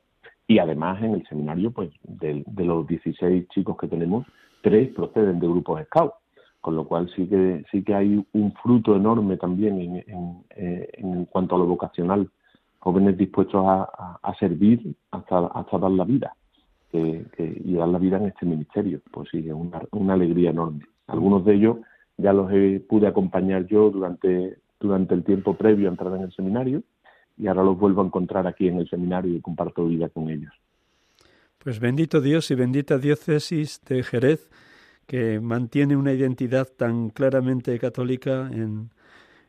[0.46, 4.26] Y además en el seminario, pues de, de los 16 chicos que tenemos,
[4.62, 6.12] tres proceden de grupos Scout
[6.64, 11.56] con lo cual sí que sí que hay un fruto enorme también en, eh, cuanto
[11.56, 12.30] a lo vocacional.
[12.78, 16.34] Jóvenes dispuestos a, servir hasta, hasta dar la vida
[16.90, 19.52] y dar la vida en este ministerio pues sí es
[19.92, 20.86] una, alegría enorme.
[21.06, 21.76] Algunos de ellos
[22.16, 22.50] ya los
[22.88, 26.82] pude acompañar yo durante durante el tiempo previo a entrar en el seminario
[27.36, 30.52] y ahora los vuelvo a encontrar aquí en el seminario y comparto vida con ellos.
[31.58, 34.48] Pues bendito Dios y bendita diócesis de Jerez
[35.06, 38.90] que mantiene una identidad tan claramente católica en,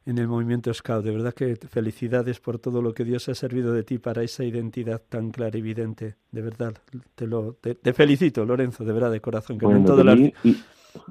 [0.05, 1.03] en el movimiento Scout.
[1.03, 4.43] De verdad que felicidades por todo lo que Dios ha servido de ti para esa
[4.43, 6.15] identidad tan clara y evidente.
[6.31, 6.73] De verdad,
[7.15, 9.57] te, lo, te, felicito, Lorenzo, de verdad, de corazón.
[9.57, 10.19] Que no, en todas las,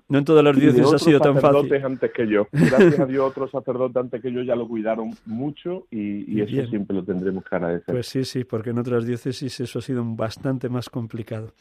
[0.09, 1.73] no en todas las diócesis ha sido tan fácil.
[1.85, 2.47] antes que yo.
[2.53, 6.69] Gracias a Dios, otros sacerdotes antes que yo ya lo cuidaron mucho y, y eso
[6.69, 7.95] siempre lo tendremos que agradecer.
[7.95, 11.53] Pues sí, sí, porque en otras diócesis eso ha sido bastante más complicado.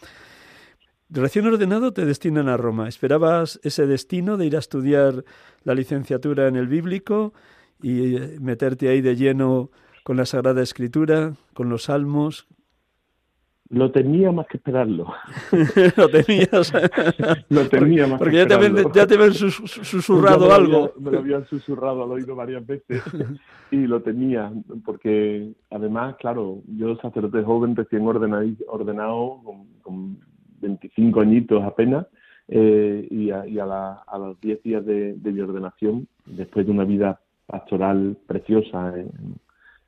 [1.16, 2.88] Recién ordenado te destinan a Roma.
[2.88, 5.24] ¿Esperabas ese destino de ir a estudiar
[5.64, 7.34] la licenciatura en el bíblico
[7.84, 9.70] y eh, meterte ahí de lleno
[10.04, 12.48] con la Sagrada Escritura, con los salmos?
[13.70, 15.06] Lo tenía más que esperarlo.
[15.98, 16.74] lo tenías.
[17.50, 18.90] lo tenía más porque que ya esperarlo.
[18.90, 20.94] Te ya te habían susurrado algo.
[21.00, 23.04] me lo habían susurrado al oído varias veces
[23.70, 24.52] y lo tenía,
[24.84, 29.42] porque además, claro, yo sacerdote joven recién ordenado, ordenado
[29.84, 30.18] con
[30.64, 32.08] 25 añitos apenas,
[32.48, 38.18] eh, y, a, a, los 10 días de, mi ordenación, después de una vida pastoral
[38.28, 39.38] preciosa en,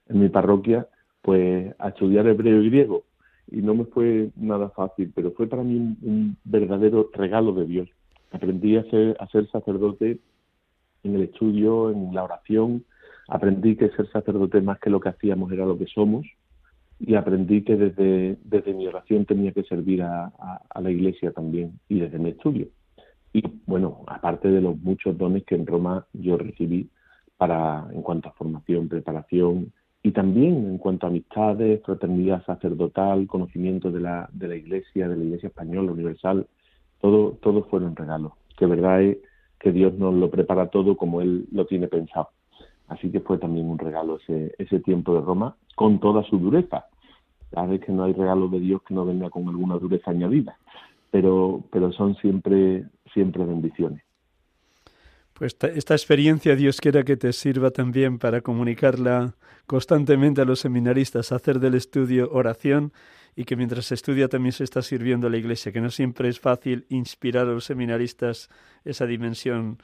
[0.08, 0.88] mi parroquia,
[1.22, 3.04] pues a estudiar hebreo y griego.
[3.52, 7.90] Y no me fue nada fácil, pero fue para mí un, verdadero regalo de Dios.
[8.32, 10.20] Aprendí a ser, a ser sacerdote
[11.04, 12.86] en el estudio, en la oración.
[13.28, 16.26] Aprendí que ser sacerdote más que lo que hacíamos era lo que somos
[17.00, 20.32] y aprendí que desde, desde mi oración tenía que servir a,
[20.70, 22.68] a, la iglesia también y desde mi estudio.
[23.34, 26.90] y bueno, aparte de los muchos dones que en Roma yo recibí
[27.38, 29.74] para en cuanto a formación, preparación
[30.06, 35.18] y también en cuanto a amistades, fraternidad sacerdotal, conocimiento de la, de la Iglesia, de
[35.18, 36.46] la Iglesia española universal,
[37.02, 38.34] todo, todo fueron regalos.
[38.56, 39.18] Que verdad es
[39.60, 42.30] que Dios nos lo prepara todo como Él lo tiene pensado.
[42.88, 46.86] Así que fue también un regalo ese, ese tiempo de Roma, con toda su dureza.
[47.52, 50.58] Sabes que no hay regalo de Dios que no venga con alguna dureza añadida,
[51.12, 54.04] pero, pero son siempre, siempre bendiciones.
[55.34, 59.36] Pues esta experiencia Dios quiera que te sirva también para comunicarla
[59.68, 62.94] constantemente a los seminaristas, hacer del estudio oración
[63.36, 66.40] y que mientras estudia también se está sirviendo a la Iglesia, que no siempre es
[66.40, 68.50] fácil inspirar a los seminaristas
[68.86, 69.80] esa dimensión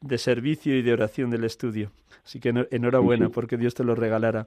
[0.00, 1.92] de servicio y de oración del estudio.
[2.24, 4.46] Así que enhorabuena porque Dios te lo regalara.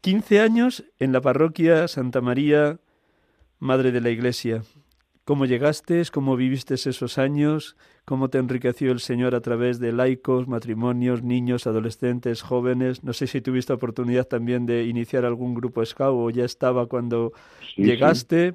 [0.00, 2.78] 15 años en la parroquia Santa María,
[3.58, 4.62] Madre de la Iglesia.
[5.24, 6.02] ¿Cómo llegaste?
[6.12, 7.76] ¿Cómo viviste esos años?
[8.06, 13.04] ¿Cómo te enriqueció el Señor a través de laicos, matrimonios, niños, adolescentes, jóvenes?
[13.04, 17.32] No sé si tuviste oportunidad también de iniciar algún grupo scout o ya estaba cuando
[17.76, 18.54] llegaste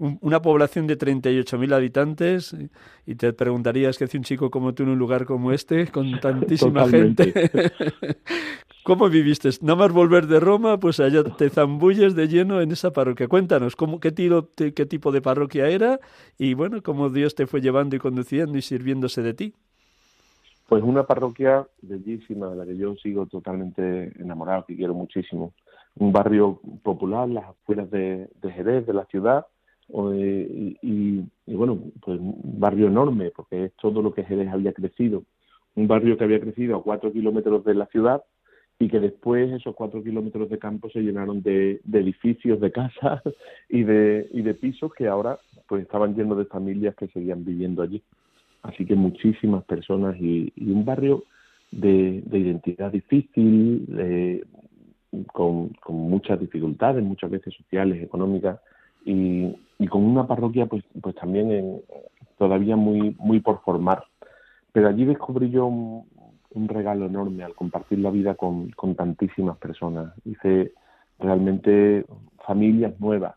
[0.00, 2.56] una población de 38.000 habitantes
[3.04, 6.18] y te preguntarías qué hace un chico como tú en un lugar como este con
[6.20, 7.32] tantísima gente.
[8.82, 9.50] ¿Cómo viviste?
[9.60, 13.28] Nada más volver de Roma, pues allá te zambulles de lleno en esa parroquia.
[13.28, 14.14] Cuéntanos, ¿cómo, qué,
[14.74, 16.00] ¿qué tipo de parroquia era?
[16.38, 19.54] Y bueno, cómo Dios te fue llevando y conduciendo y sirviéndose de ti.
[20.66, 25.52] Pues una parroquia bellísima, de la que yo sigo totalmente enamorado, que quiero muchísimo.
[25.96, 29.46] Un barrio popular, las afueras de Jerez, de la ciudad,
[29.92, 35.24] y, bueno, pues un barrio enorme, porque es todo lo que Jerez había crecido.
[35.74, 38.22] Un barrio que había crecido a cuatro kilómetros de la ciudad
[38.78, 43.22] y que después esos cuatro kilómetros de campo se llenaron de, edificios, de casas
[43.68, 47.82] y de, y de pisos que ahora pues estaban llenos de familias que seguían viviendo
[47.82, 48.02] allí.
[48.62, 51.24] Así que muchísimas personas y, un barrio
[51.70, 53.86] de, de identidad difícil,
[55.32, 58.60] con, con muchas dificultades, muchas veces sociales, económicas,
[59.04, 61.82] y, y con una parroquia pues pues también en,
[62.38, 64.04] todavía muy muy por formar.
[64.72, 70.12] Pero allí descubrí yo un, regalo enorme al compartir la vida con, con tantísimas personas.
[70.24, 70.72] Hice
[71.18, 72.06] realmente
[72.46, 73.34] familias nuevas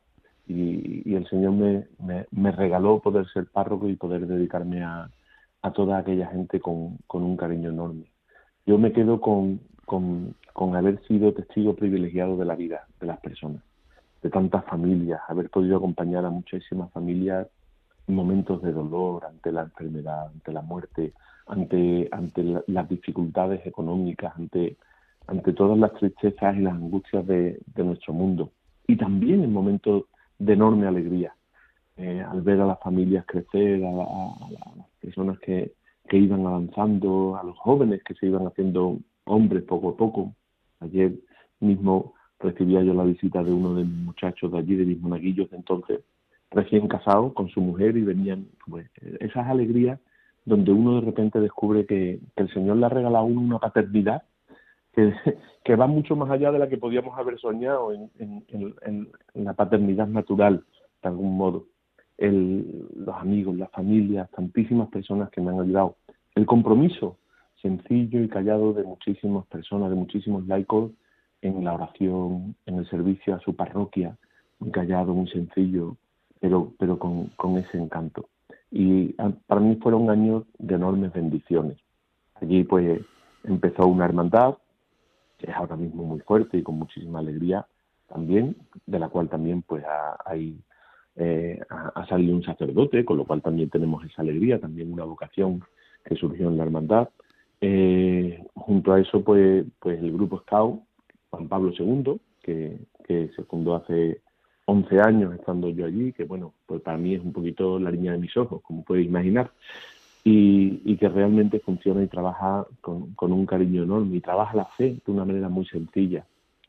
[0.48, 5.10] y, y el Señor me, me, me, regaló poder ser párroco y poder dedicarme a,
[5.62, 8.06] a toda aquella gente con, con un cariño enorme.
[8.66, 13.20] Yo me quedo con, con, con haber sido testigo privilegiado de la vida de las
[13.20, 13.64] personas
[14.24, 17.48] de tantas familias, haber podido acompañar a muchísimas familias
[18.08, 21.14] en momentos de dolor, ante la enfermedad, ante la muerte,
[21.46, 24.78] ante, ante las dificultades económicas, ante,
[25.28, 28.52] ante todas las tristezas y las angustias de, nuestro mundo.
[28.88, 30.06] Y también en momentos
[30.40, 31.36] de enorme alegría,
[31.98, 35.74] eh, al ver a las familias crecer, a, las personas que,
[36.08, 40.34] que iban avanzando, a los jóvenes que se iban haciendo hombres poco a poco.
[40.80, 41.14] Ayer
[41.60, 45.50] mismo recibía yo la visita de uno de mis muchachos de allí, de mis monaguillos
[45.50, 46.02] de entonces,
[46.52, 48.88] recién casado con su mujer y venían pues,
[49.20, 50.00] esas alegrías
[50.46, 54.24] donde uno de repente descubre que, el Señor le ha regalado a uno una paternidad
[55.64, 59.54] que, va mucho más allá de la que podíamos haber soñado en, en, en, la
[59.54, 60.64] paternidad natural,
[61.02, 61.66] de algún modo.
[62.18, 65.96] El, los amigos, la familia, tantísimas personas que me han ayudado.
[66.36, 67.18] El compromiso
[67.60, 70.92] sencillo y callado de muchísimas personas, de muchísimos laicos,
[71.44, 74.18] en la oración, en el servicio a su parroquia,
[74.60, 75.98] muy callado, muy sencillo,
[76.40, 78.30] pero, pero con, con ese encanto.
[78.72, 81.78] Y ah, para mí fueron años de enormes bendiciones.
[82.36, 83.02] Allí pues
[83.44, 84.56] empezó una hermandad,
[85.38, 87.68] que es ahora mismo muy fuerte y con muchísima alegría
[88.08, 89.84] también, de la cual también pues
[90.26, 90.58] hay,
[91.18, 95.62] eh, ha salido un sacerdote, con lo cual también tenemos esa alegría, también una vocación
[96.06, 97.10] que surgió en la hermandad.
[97.60, 100.82] Eh, junto a eso pues, pues el grupo Scout
[101.34, 102.78] Juan Pablo II, que,
[103.08, 104.22] se fundó hace
[104.66, 108.12] 11 años estando yo allí, que bueno, pues para mí es un poquito la línea
[108.12, 109.52] de mis ojos, como puedes imaginar,
[110.24, 115.12] y, que realmente funciona y trabaja con, un cariño enorme y trabaja la fe de
[115.12, 116.26] una manera muy sencilla.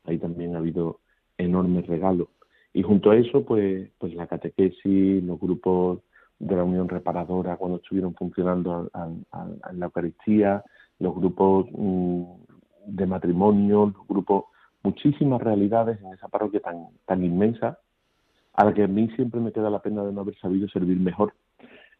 [0.06, 1.00] Ahí también ha habido
[1.36, 2.28] enormes regalos.
[2.72, 6.00] Y junto a eso, pues, pues la catequesis, los grupos
[6.38, 10.64] de la Unión Reparadora cuando estuvieron funcionando en la Eucaristía,
[10.98, 12.22] los grupos mm,
[12.86, 14.44] de matrimonio, los grupos
[14.84, 17.78] muchísimas realidades en esa parroquia tan, tan inmensa,
[18.52, 20.98] a la que a mí siempre me queda la pena de no haber sabido servir
[20.98, 21.34] mejor.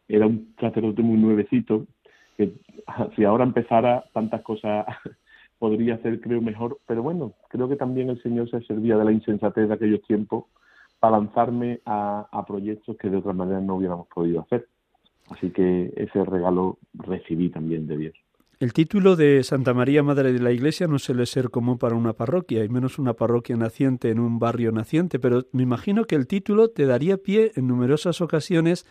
[0.07, 1.85] Era un sacerdote muy nuevecito,
[2.37, 2.53] que
[3.15, 4.85] si ahora empezara tantas cosas
[5.59, 9.11] podría hacer, creo, mejor, pero bueno, creo que también el Señor se servía de la
[9.11, 10.45] insensatez de aquellos tiempos
[10.99, 14.67] para lanzarme a, a proyectos que de otra manera no hubiéramos podido hacer.
[15.31, 18.24] Así que ese regalo recibí también de Dios.
[18.57, 22.13] El título de Santa María Madre de la Iglesia no suele ser común para una
[22.13, 26.25] parroquia, y menos una parroquia naciente en un barrio naciente, pero me imagino que el
[26.25, 28.85] título te daría pie en numerosas ocasiones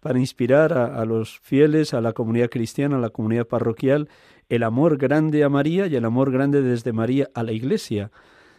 [0.00, 4.10] para inspirar a, los fieles, a la comunidad cristiana, a la comunidad parroquial,
[4.50, 8.10] el amor grande a María y el amor grande desde María a la Iglesia.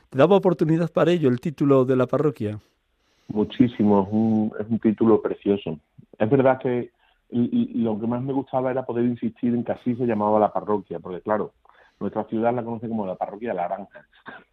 [0.09, 2.57] ¿Te daba oportunidad para ello el título de la parroquia?
[3.27, 5.77] Muchísimo, es un título precioso.
[6.17, 6.89] Es verdad que
[7.31, 10.99] lo que más me gustaba era poder insistir en que así se llamaba la parroquia,
[10.99, 11.53] porque claro,
[11.99, 14.05] nuestra ciudad la conoce como la parroquia de la Granja.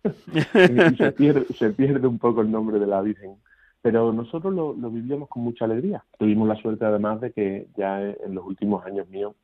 [1.59, 3.37] se pierde, un poco el nombre de la Virgen.
[3.83, 6.05] Pero nosotros lo, vivíamos con mucha alegría.
[6.19, 9.35] Tuvimos la suerte además de que ya en los últimos años míos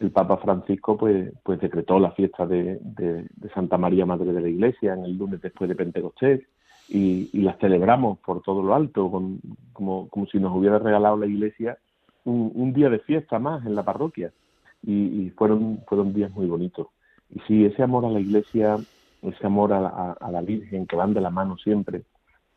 [0.00, 4.48] el Papa Francisco pues, pues decretó la fiesta de, de, Santa María Madre de la
[4.48, 6.40] Iglesia en el lunes después de Pentecostés
[6.88, 9.08] y, y las celebramos por todo lo alto,
[9.72, 11.78] como, como si nos hubiera regalado la Iglesia
[12.24, 14.32] un, día de fiesta más en la parroquia
[14.82, 16.88] y, fueron, fueron días muy bonitos.
[17.30, 18.76] Y sí, ese amor a la iglesia,
[19.22, 22.02] ese amor a la, Virgen, que van de la mano siempre,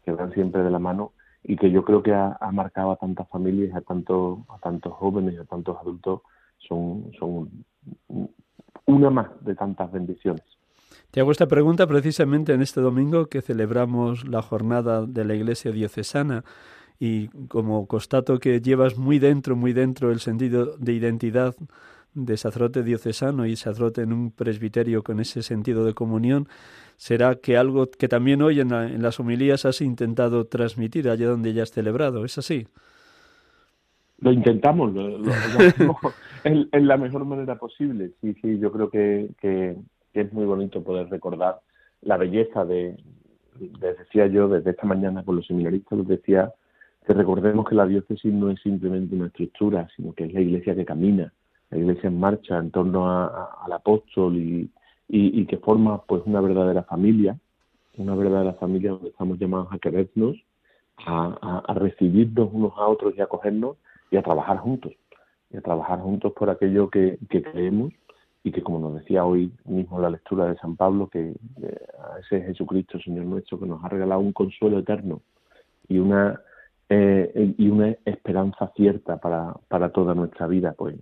[0.03, 1.13] que van siempre de la mano
[1.43, 5.39] y que yo creo que ha, marcado a tantas familias, a tantos, a tantos jóvenes,
[5.39, 6.21] a tantos adultos,
[6.57, 7.49] son, son
[8.85, 10.43] una más de tantas bendiciones.
[11.11, 15.71] Te hago esta pregunta precisamente en este domingo que celebramos la jornada de la Iglesia
[15.71, 16.43] Diocesana
[16.99, 21.55] y como constato que llevas muy dentro, muy dentro el sentido de identidad
[22.15, 26.47] de sacerdote diocesano y sacerdote en un presbiterio con ese sentido de comunión,
[26.95, 31.63] será que algo que también hoy en, las homilías has intentado transmitir allá donde ya
[31.63, 32.23] has celebrado.
[32.23, 32.67] ¿Es así?
[34.19, 35.97] Lo intentamos, lo, hacemos
[36.45, 38.11] en, la mejor manera posible.
[38.21, 39.75] Sí, sí, yo creo que, que,
[40.13, 41.59] es muy bonito poder recordar
[42.01, 42.95] la belleza de,
[43.59, 46.53] decía yo desde esta mañana con los seminaristas, les decía
[47.05, 50.75] que recordemos que la diócesis no es simplemente una estructura, sino que es la iglesia
[50.75, 51.31] que camina,
[51.69, 54.69] la iglesia en marcha en torno al apóstol y,
[55.07, 57.37] y, que forma pues una verdadera familia,
[57.97, 60.35] una verdadera familia donde estamos llamados a querernos,
[60.97, 63.77] a, a, recibirnos unos a otros y a acogernos
[64.09, 64.93] y a trabajar juntos,
[65.51, 67.93] y a trabajar juntos por aquello que, que creemos
[68.43, 71.33] y que como nos decía hoy mismo la lectura de San Pablo, que
[71.99, 75.21] a ese Jesucristo, Señor nuestro, que nos ha regalado un consuelo eterno
[75.87, 76.39] y una
[76.89, 80.95] eh, y una esperanza cierta para, para toda nuestra vida, pues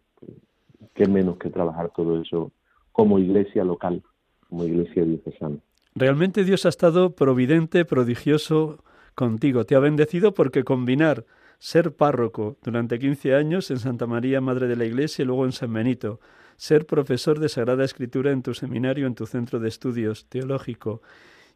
[0.93, 2.51] qué menos que trabajar todo eso
[2.91, 4.03] como iglesia local,
[4.49, 5.57] como iglesia diocesana.
[5.95, 8.83] Realmente Dios ha estado providente, prodigioso
[9.15, 9.65] contigo.
[9.65, 11.25] Te ha bendecido porque combinar
[11.59, 15.53] ser párroco durante 15 años en Santa María, Madre de la Iglesia, y luego en
[15.53, 16.19] San Benito,
[16.57, 21.01] ser profesor de Sagrada Escritura en tu seminario, en tu centro de estudios teológico,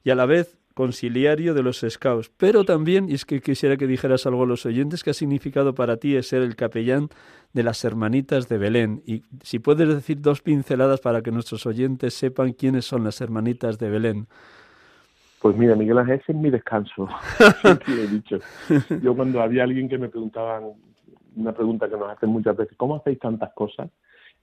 [0.03, 3.87] y a la vez conciliario de los scouts, pero también, y es que quisiera que
[3.87, 7.09] dijeras algo a los oyentes, ¿qué ha significado para ti ser el capellán
[7.51, 9.01] de las hermanitas de Belén?
[9.03, 13.79] Y si puedes decir dos pinceladas para que nuestros oyentes sepan quiénes son las hermanitas
[13.79, 14.27] de Belén.
[15.41, 17.09] Pues mira, Miguel Ángel, ese es mi descanso,
[17.87, 18.37] lo he dicho.
[19.01, 20.61] Yo cuando había alguien que me preguntaba,
[21.35, 23.89] una pregunta que nos hacen muchas veces, ¿cómo hacéis tantas cosas?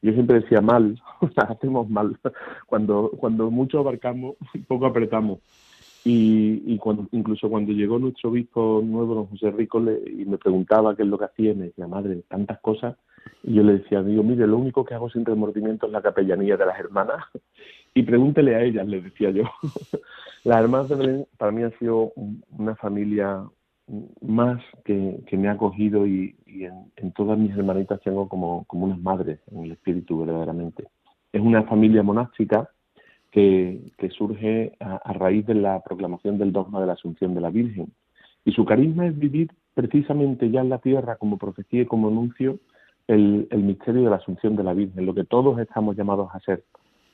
[0.03, 1.01] Yo siempre decía mal,
[1.37, 2.19] las hacemos mal.
[2.67, 4.35] Cuando, cuando mucho abarcamos,
[4.67, 5.39] poco apretamos.
[6.05, 10.95] Y, y cuando, incluso cuando llegó nuestro obispo nuevo, don José Rico, y me preguntaba
[10.95, 12.97] qué es lo que hacía, me decía, madre, tantas cosas.
[13.43, 16.57] Y yo le decía, digo, mire, lo único que hago sin remordimiento es la capellanía
[16.57, 17.25] de las hermanas.
[17.97, 19.45] Y pregúntele a ellas, le decía yo.
[20.45, 22.13] las hermanas de Belén para mí ha sido
[22.51, 23.45] una familia
[24.21, 28.65] más que, que me ha acogido y, y en, en, todas mis hermanitas tengo como,
[28.65, 30.89] como unas madres en el espíritu verdaderamente.
[31.33, 32.69] Es una familia monástica
[33.35, 37.93] que, surge a, raíz de la proclamación del dogma de la Asunción de la Virgen.
[38.45, 42.61] Y su carisma es vivir precisamente ya en la tierra como profecía y como anuncio
[43.09, 46.63] el, misterio de la Asunción de la Virgen, lo que todos estamos llamados a ser,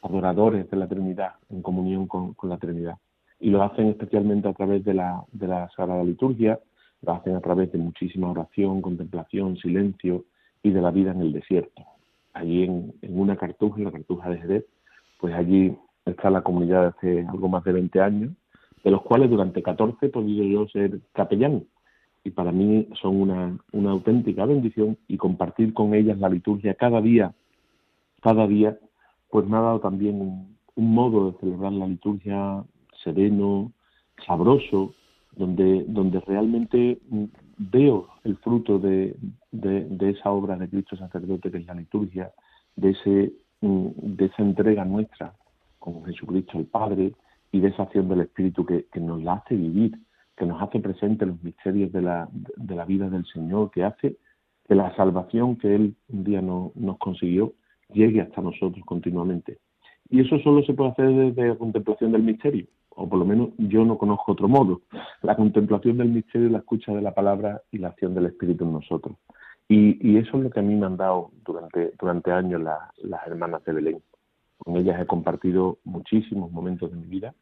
[0.02, 2.98] adoradores de la Trinidad, en comunión con, la Trinidad.
[3.38, 6.60] Y lo hacen especialmente a través de la, de la Sagrada Liturgia,
[7.00, 10.26] lo hacen a través de muchísima oración, contemplación, silencio
[10.62, 11.82] y de la vida en el desierto.
[12.34, 14.66] Allí en, en una cartuja, en la cartuja de Jerez,
[15.18, 15.74] pues allí
[16.10, 18.32] está la comunidad hace algo más de 20 años,
[18.84, 21.64] de los cuales durante 14 he podido yo ser capellán.
[22.24, 27.00] Y para mí son una, una auténtica bendición y compartir con ellas la liturgia cada
[27.00, 27.34] día,
[28.22, 28.78] cada día,
[29.30, 32.64] pues me ha dado también un, modo de celebrar la liturgia
[33.04, 33.70] sereno,
[34.26, 34.94] sabroso,
[35.36, 36.98] donde, donde realmente
[37.58, 39.14] veo el fruto de,
[39.52, 42.32] de, de, esa obra de Cristo sacerdote que es la liturgia,
[42.76, 45.34] de, ese, de esa entrega nuestra
[45.80, 47.12] con Jesucristo el Padre
[47.50, 49.98] y de esa acción del Espíritu que, nos la hace vivir,
[50.36, 54.16] que nos hace presente los misterios de la, de la vida del Señor, que hace
[54.68, 57.54] que la salvación que Él un día no, nos consiguió
[57.92, 59.58] llegue hasta nosotros continuamente.
[60.08, 63.50] Y eso solo se puede hacer desde la contemplación del misterio, o por lo menos
[63.58, 64.82] yo no conozco otro modo.
[65.22, 68.72] La contemplación del misterio la escucha de la palabra y la acción del Espíritu en
[68.72, 69.16] nosotros.
[69.68, 73.64] Y, eso es lo que a mí me han dado durante, durante años las hermanas
[73.64, 74.02] de Belén.
[74.64, 77.34] Con ellas he compartido muchísimos momentos de mi vida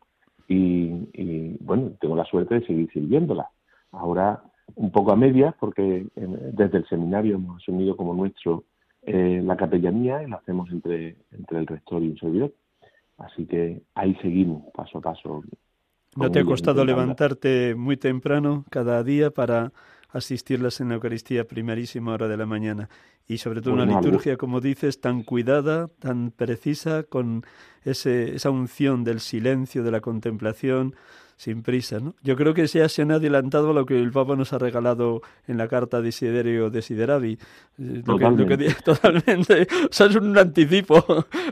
[0.48, 3.48] y, bueno, tengo la suerte de seguir sirviéndolas.
[3.92, 4.42] Ahora
[4.76, 8.64] un poco a medias porque desde el seminario hemos asumido como nuestro
[9.02, 12.52] eh, la capellanía y la hacemos entre, entre el rector y un servidor.
[13.18, 15.42] Así que ahí seguimos paso a paso.
[16.16, 19.72] ¿No te ha costado levantarte muy temprano cada día para
[20.10, 22.88] asistirlas en la Eucaristía primerísima hora de la mañana?
[23.26, 27.44] Y sobre todo una liturgia, como dices, tan cuidada, tan precisa, con
[27.84, 30.94] ese, esa unción del silencio, de la contemplación,
[31.38, 32.16] sin prisa, ¿no?
[32.24, 35.22] Yo creo que ya se han adelantado a lo que el Papa nos ha regalado
[35.46, 37.38] en la carta Desiderio Desideravi.
[37.78, 38.74] Eh, totalmente.
[38.84, 39.62] totalmente.
[39.84, 40.96] O sea, es un anticipo,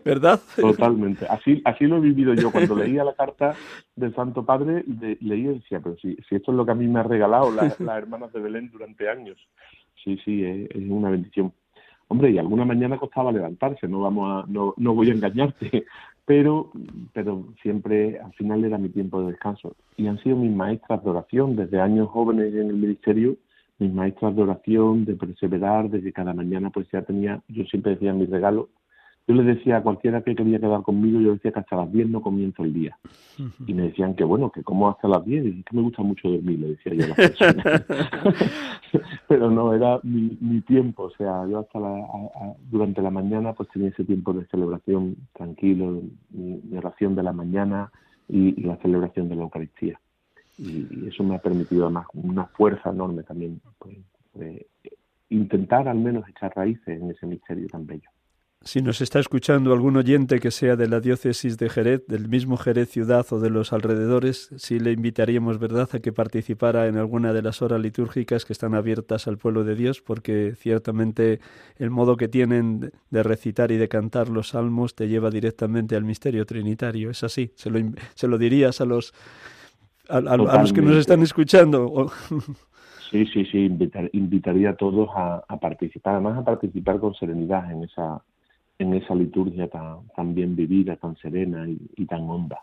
[0.04, 0.40] ¿verdad?
[0.56, 1.26] Totalmente.
[1.26, 2.50] Así, así lo he vivido yo.
[2.50, 3.54] Cuando leía la carta
[3.94, 4.84] del Santo Padre,
[5.20, 7.52] leía y decía, pero si, si esto es lo que a mí me ha regalado
[7.78, 9.38] las hermanas de Belén durante años.
[10.02, 11.52] Sí, sí, es, es una bendición.
[12.08, 15.86] Hombre, y alguna mañana costaba levantarse, no vamos a, no, no voy a engañarte,
[16.26, 16.72] pero,
[17.14, 19.76] pero siempre al final era mi tiempo de descanso.
[19.96, 23.36] Y han sido mis maestras de oración desde años jóvenes en el ministerio,
[23.78, 28.12] mis maestras de oración, de perseverar, desde cada mañana pues ya tenía, yo siempre decía
[28.12, 28.68] mi regalo,
[29.28, 32.08] yo le decía a cualquiera que quería quedar conmigo, yo decía que hasta las 10
[32.10, 32.98] no comienzo el día.
[33.66, 36.28] Y me decían que bueno, que como hasta las 10, y que me gusta mucho
[36.28, 37.84] dormir, le decía yo a las personas.
[39.28, 42.06] Pero no, era mi, mi, tiempo, o sea, yo hasta la,
[42.70, 47.90] durante la mañana pues tenía ese tiempo de celebración tranquilo, mi, oración de la mañana
[48.28, 50.00] y, la celebración de la Eucaristía.
[50.58, 53.96] Y, eso me ha permitido además una fuerza enorme también, pues,
[54.34, 54.66] de
[55.30, 58.08] intentar al menos echar raíces en ese misterio tan bello.
[58.66, 62.56] Si nos está escuchando algún oyente que sea de la diócesis de Jerez, del mismo
[62.56, 67.32] Jerez ciudad o de los alrededores, sí le invitaríamos, ¿verdad?, a que participara en alguna
[67.32, 71.38] de las horas litúrgicas que están abiertas al pueblo de Dios, porque ciertamente
[71.78, 76.02] el modo que tienen de recitar y de cantar los salmos te lleva directamente al
[76.02, 77.10] misterio trinitario.
[77.10, 77.78] Es así, se lo,
[78.14, 79.14] se lo dirías a los,
[80.08, 82.10] a, los que nos están escuchando.
[83.08, 83.70] Sí, sí, sí,
[84.14, 88.20] invitaría a todos a, a participar, además a participar con serenidad en esa
[88.78, 92.58] en esa liturgia tan, tan bien vivida, tan serena y, tan honda.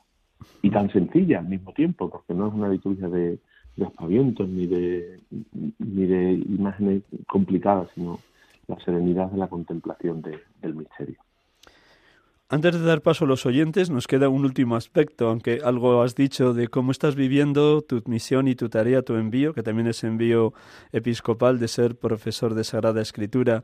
[0.61, 3.39] Y tan sencilla al mismo tiempo, porque no es una liturgia de,
[3.75, 5.19] de aspavientos ni de,
[5.79, 8.19] ni de imágenes complicadas, sino
[8.67, 11.17] la serenidad de la contemplación del misterio.
[12.49, 16.13] Antes de dar paso a los oyentes, nos queda un último aspecto, aunque algo has
[16.13, 20.03] dicho de cómo estás viviendo tu misión y tu tarea, tu envío, que también es
[20.03, 20.53] envío
[20.91, 23.63] episcopal de ser profesor de Sagrada Escritura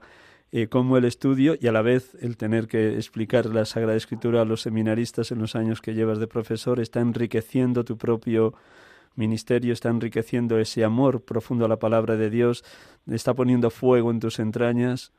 [0.51, 4.41] eh, cómo el estudio y a la vez el tener que explicar la Sagrada Escritura
[4.41, 8.53] a los seminaristas en los años que llevas de profesor está enriqueciendo tu propio
[9.15, 12.63] ministerio, está enriqueciendo ese amor profundo a la palabra de Dios,
[13.07, 15.13] está poniendo fuego en tus entrañas.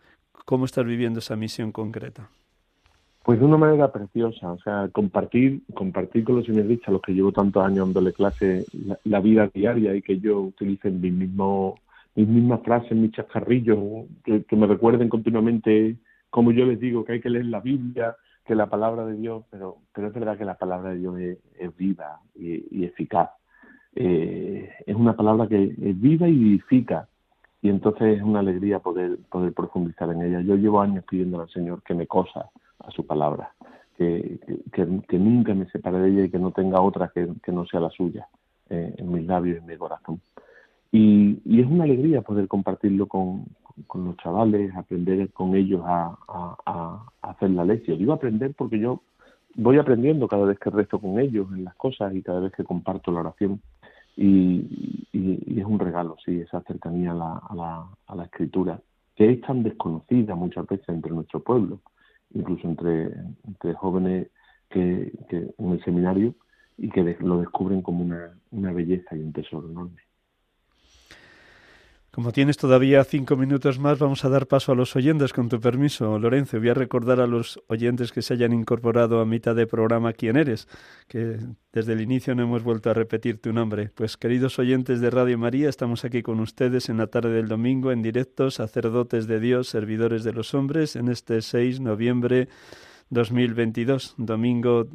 [0.47, 2.31] ¿Cómo estás viviendo esa misión concreta?
[3.23, 7.31] Pues de una manera preciosa, o sea, compartir, compartir con los seminaristas, los que llevo
[7.31, 8.65] tantos años dándole clase,
[9.05, 11.79] la, vida diaria y que yo utilice mi mismo
[12.21, 13.79] mis mismas frases, mis chascarrillos,
[14.25, 15.97] que, me recuerden continuamente,
[16.29, 19.45] como yo les digo, que hay que leer la Biblia, que la palabra de Dios,
[19.51, 23.31] pero, pero es verdad que la palabra de Dios es, viva y, eficaz.
[23.95, 27.09] Eh, es una palabra que es viva y vivifica,
[27.63, 30.41] y entonces es una alegría poder, poder profundizar en ella.
[30.41, 33.53] Yo llevo años pidiendo al Señor que me cosa a su palabra,
[33.97, 34.39] que,
[34.73, 37.91] que, nunca me separe de ella y que no tenga otra que, no sea la
[37.91, 38.29] suya
[38.71, 40.21] eh, en mis labios y en mi corazón.
[40.93, 43.45] Y, y es una alegría poder compartirlo con,
[43.95, 46.17] los chavales, aprender con ellos a,
[47.23, 47.99] hacer la lección.
[47.99, 49.03] Digo aprender porque yo
[49.55, 52.65] voy aprendiendo cada vez que rezo con ellos en las cosas y cada vez que
[52.65, 53.61] comparto la oración.
[54.17, 58.81] Y, y, es un regalo, sí, esa cercanía a la, escritura,
[59.15, 61.81] que es tan desconocida muchas veces entre nuestro pueblo,
[62.35, 63.13] incluso entre,
[63.75, 64.29] jóvenes
[64.69, 66.35] que, en el seminario
[66.77, 68.05] y que lo descubren como
[68.51, 70.01] una belleza y un tesoro enorme.
[72.21, 75.59] Como tienes todavía cinco minutos más, vamos a dar paso a los oyentes, con tu
[75.59, 76.59] permiso, Lorenzo.
[76.59, 80.37] Voy a recordar a los oyentes que se hayan incorporado a mitad de programa quién
[80.37, 80.69] eres,
[81.09, 81.39] que
[81.73, 83.89] desde el inicio no hemos vuelto a repetir tu nombre.
[83.95, 87.91] Pues queridos oyentes de Radio María, estamos aquí con ustedes en la tarde del domingo,
[87.91, 92.49] en directo, sacerdotes de Dios, servidores de los hombres, en este 6 de noviembre
[93.09, 94.89] 2022, domingo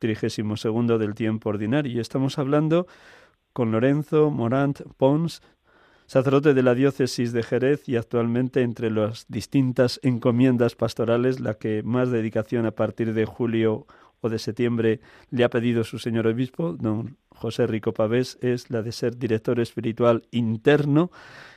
[0.00, 1.92] trigésimo segundo del tiempo ordinario.
[1.92, 2.88] Y estamos hablando
[3.52, 5.42] con Lorenzo Morant Pons,
[6.12, 11.82] sacerdote de la diócesis de Jerez y actualmente entre las distintas encomiendas pastorales, la que
[11.82, 13.86] más dedicación a partir de julio
[14.20, 15.00] o de septiembre
[15.30, 19.58] le ha pedido su señor obispo, don José Rico Pavés, es la de ser director
[19.58, 21.10] espiritual interno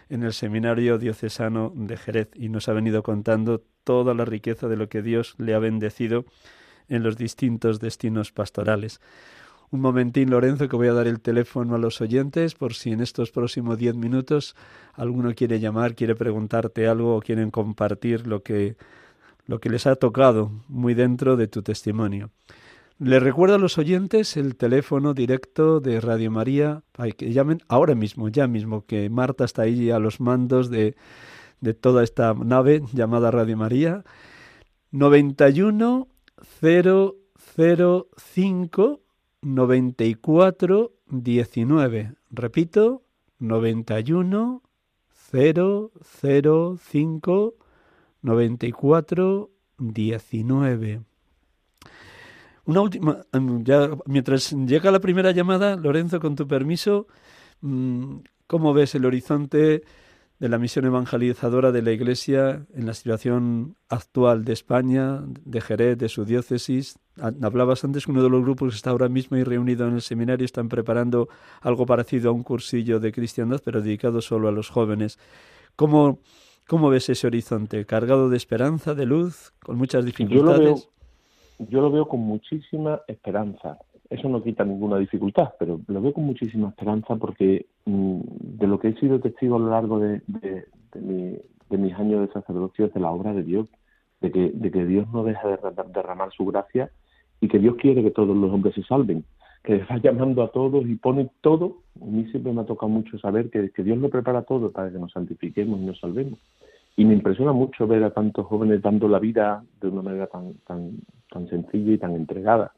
[0.08, 4.78] en el Seminario Diocesano de Jerez y nos ha venido contando toda la riqueza de
[4.78, 6.24] lo que Dios le ha bendecido
[6.88, 9.02] en los distintos destinos pastorales.
[9.72, 13.02] Un momentín, Lorenzo, que voy a dar el teléfono a los oyentes por si en
[13.02, 14.56] estos próximos diez minutos
[14.94, 18.78] alguno quiere llamar, quiere preguntarte algo o quieren compartir lo que,
[19.48, 22.30] lo que les ha tocado muy dentro de tu testimonio.
[22.98, 27.94] Les recuerdo a los oyentes el teléfono directo de Radio María para que llamen ahora
[27.94, 30.96] mismo, ya mismo, que Marta está ahí a los mandos de,
[31.60, 34.06] de toda esta nave llamada Radio María.
[34.92, 36.08] 91
[37.56, 39.05] 005
[39.46, 42.16] 94 19.
[42.32, 43.04] Repito,
[43.38, 44.64] 91
[45.32, 47.56] 005
[48.24, 51.02] 94 19.
[52.66, 57.06] Una última, em, ya mientras llega la primera llamada, Lorenzo, con tu permiso,
[57.62, 58.16] mm,
[58.48, 59.84] ¿cómo ves el horizonte
[60.40, 65.98] de la misión evangelizadora de la Iglesia en la situación actual de España, de Jerez,
[65.98, 67.00] de su diócesis?
[67.18, 70.02] Hablabas antes que uno de los grupos que está ahora mismo y reunido en el
[70.02, 71.30] seminario están preparando
[71.62, 75.18] algo parecido a un cursillo de cristiandad, pero dedicado solo a los jóvenes.
[75.76, 76.20] ¿Cómo,
[76.68, 77.86] cómo ves ese horizonte?
[77.86, 80.90] ¿Cargado de esperanza, de luz, con muchas dificultades?
[81.60, 83.78] yo lo veo con muchísima esperanza.
[84.10, 88.20] Eso no quita ninguna dificultad, pero lo veo con muchísima esperanza porque mm,
[88.60, 92.86] de lo que he sido testigo a lo largo de, de, mis años de sacerdocio
[92.86, 93.68] es de la obra de Dios,
[94.22, 95.58] de que, Dios no deja de
[95.94, 96.90] derramar su gracia
[97.42, 99.26] y que Dios quiere que todos los hombres se salven,
[99.64, 101.78] que va llamando a todos y pone todo.
[102.02, 104.92] A mí siempre me ha tocado mucho saber que, que Dios lo prepara todo para
[104.92, 106.40] que nos santifiquemos y nos salvemos.
[106.96, 110.54] Y me impresiona mucho ver a tantos jóvenes dando la vida de una manera tan,
[110.66, 111.00] tan,
[111.30, 112.72] tan sencilla y tan entregada.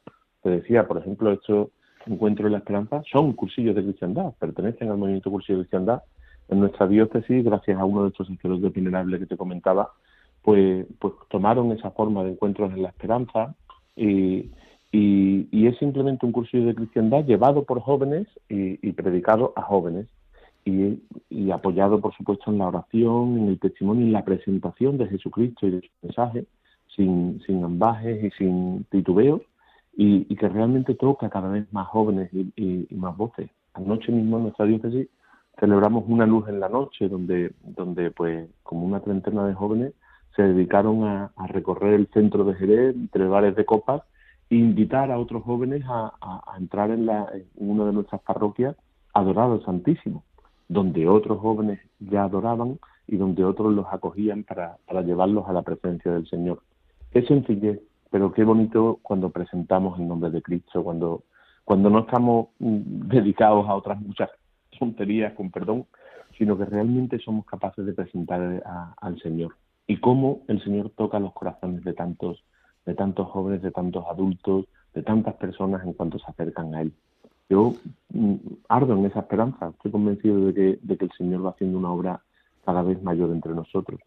[0.48, 1.72] Te decía, por ejemplo, estos
[2.06, 6.04] encuentros de la esperanza son cursillos de cristiandad, pertenecen al movimiento cursillo de cristiandad.
[6.48, 9.92] En nuestra diócesis, gracias a uno de estos sacerdotes venerables que te comentaba,
[10.42, 13.56] pues, pues tomaron esa forma de encuentros en la esperanza
[13.94, 14.50] y,
[14.94, 20.08] y, es simplemente un cursillo de cristiandad llevado por jóvenes y, y predicado a jóvenes
[20.64, 25.68] y, apoyado, por supuesto, en la oración, en el testimonio, en la presentación de Jesucristo
[25.68, 26.46] y de su mensaje,
[26.96, 29.42] sin, sin ambajes y sin titubeos,
[29.98, 33.50] y, que realmente toca cada vez más jóvenes y, más voces.
[33.74, 35.08] Anoche mismo en nuestra diócesis
[35.60, 39.94] celebramos una luz en la noche, donde, donde pues, como una treintena de jóvenes
[40.36, 44.04] se dedicaron a, recorrer el centro de Jerez, entre bares de copas,
[44.52, 48.76] e invitar a otros jóvenes a, entrar en, la, una de nuestras parroquias
[49.14, 50.24] a adorar al Santísimo
[50.70, 55.62] donde otros jóvenes ya adoraban y donde otros los acogían para, para llevarlos a la
[55.62, 56.62] presencia del Señor.
[57.12, 57.80] Qué sencillez,
[58.10, 61.24] pero qué bonito cuando presentamos el nombre de Cristo, cuando,
[61.64, 64.30] cuando no estamos mm, dedicados a otras muchas
[64.78, 65.86] tonterías, con perdón,
[66.38, 68.64] sino que realmente somos capaces de presentar
[69.02, 69.56] al Señor.
[69.88, 72.44] Y cómo el Señor toca los corazones de tantos,
[72.86, 76.94] de tantos jóvenes, de tantos adultos, de tantas personas en cuanto se acercan a Él
[77.50, 77.74] yo
[78.14, 78.36] mm,
[78.68, 81.92] ardo en esa esperanza, estoy convencido de que, de que el Señor va haciendo una
[81.92, 82.22] obra
[82.66, 84.00] cada vez mayor entre nosotros.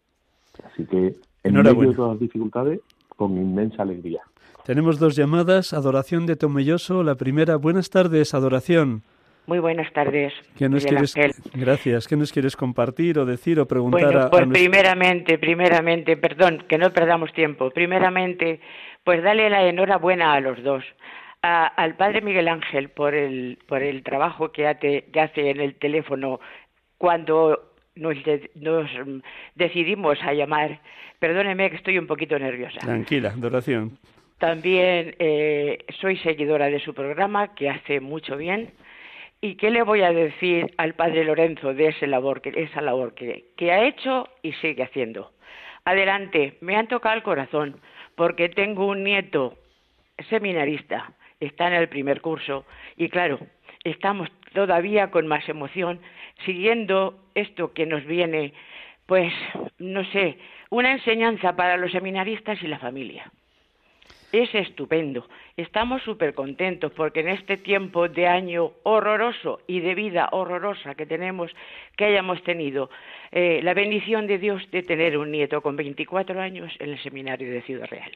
[0.63, 2.81] Así que, en medio de todas las dificultades,
[3.21, 4.21] con inmensa alegría.
[4.65, 9.03] Tenemos dos llamadas, Adoración de Tomelloso, la primera, buenas tardes, Adoración.
[9.45, 10.33] Muy buenas tardes.
[10.57, 11.13] ¿Qué nos quieres,
[11.53, 12.07] gracias.
[12.07, 16.79] ¿Qué nos quieres compartir o decir o preguntar bueno, a, pues primeramente, primeramente, perdón, que
[16.79, 17.69] no perdamos tiempo.
[17.69, 18.59] Primeramente,
[19.03, 20.83] pues dale la enhorabuena a los dos
[21.43, 25.05] al padre Miguel Ángel por el, por el trabajo que hace,
[25.49, 26.39] en el teléfono
[26.97, 27.70] cuando
[28.01, 28.87] nos,
[29.55, 30.79] decidimos a llamar.
[31.19, 32.79] Perdóneme que estoy un poquito nerviosa.
[32.79, 33.97] Tranquila, adoración.
[34.37, 38.71] También eh, soy seguidora de su programa, que hace mucho bien.
[39.39, 43.13] ¿Y qué le voy a decir al padre Lorenzo de esa labor, que, esa labor
[43.13, 45.31] que, que ha hecho y sigue haciendo?
[45.85, 47.79] Adelante, me han tocado el corazón,
[48.15, 49.57] porque tengo un nieto
[50.29, 53.39] seminarista está en el primer curso y claro,
[53.83, 55.99] estamos todavía con más emoción
[56.45, 58.53] siguiendo esto que nos viene,
[59.05, 59.33] pues,
[59.77, 60.37] no sé,
[60.69, 63.31] una enseñanza para los seminaristas y la familia.
[64.31, 65.27] Es estupendo.
[65.57, 71.05] Estamos súper contentos porque en este tiempo de año horroroso y de vida horrorosa que
[71.05, 71.51] tenemos,
[71.97, 72.89] que hayamos tenido
[73.31, 77.51] eh, la bendición de Dios de tener un nieto con 24 años en el seminario
[77.51, 78.11] de Ciudad Real.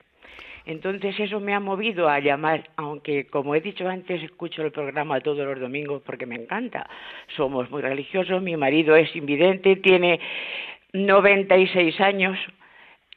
[0.66, 5.22] Entonces eso me ha movido a llamar, aunque como he dicho antes, escucho el programa
[5.22, 6.89] todos los domingos porque me encanta.
[7.36, 10.20] Somos muy religiosos, mi marido es invidente, tiene
[10.93, 12.38] 96 años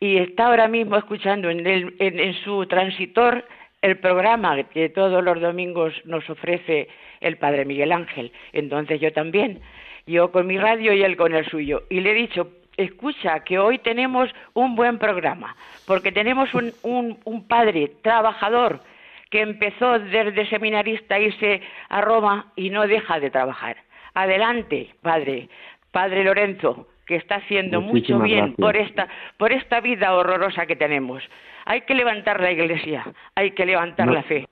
[0.01, 1.67] y está ahora mismo escuchando en,
[1.99, 3.45] en, su transitor
[3.83, 6.89] el programa que todos los domingos nos ofrece
[7.21, 8.33] el Padre Miguel Ángel.
[8.53, 9.61] Entonces yo también,
[10.07, 11.83] yo con mi radio y él con el suyo.
[11.91, 17.19] Y le he dicho, escucha, que hoy tenemos un buen programa, porque tenemos un, un,
[17.25, 18.81] un padre trabajador
[19.31, 23.77] que empezó desde seminarista a irse a Roma y no deja de trabajar.
[24.15, 25.49] Adelante, padre,
[25.93, 31.23] padre Lorenzo, que está haciendo mucho bien por esta, por esta vida horrorosa que tenemos.
[31.65, 34.47] Hay que levantar la iglesia, hay que levantar la fe.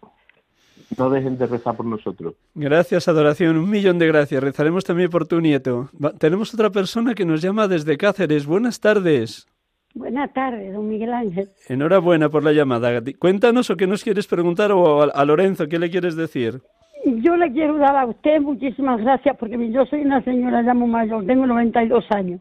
[0.97, 2.35] No dejen de rezar por nosotros.
[2.55, 3.59] Gracias, adoración.
[3.59, 4.43] Un millón de gracias.
[4.43, 5.91] Rezaremos también por tu nieto.
[6.19, 8.47] tenemos otra persona que nos llama desde Cáceres.
[8.47, 9.47] Buenas tardes.
[9.95, 11.49] Buenas tardes, don Miguel Ángel.
[11.69, 13.03] Enhorabuena por la llamada.
[13.19, 16.61] Cuéntanos o qué nos quieres preguntar o a, a Lorenzo, ¿qué le quieres decir?
[17.09, 20.89] Yo le quiero dar a usted muchísimas gracias porque yo soy una señora ya muy
[20.89, 22.41] mayor, tengo 92 años.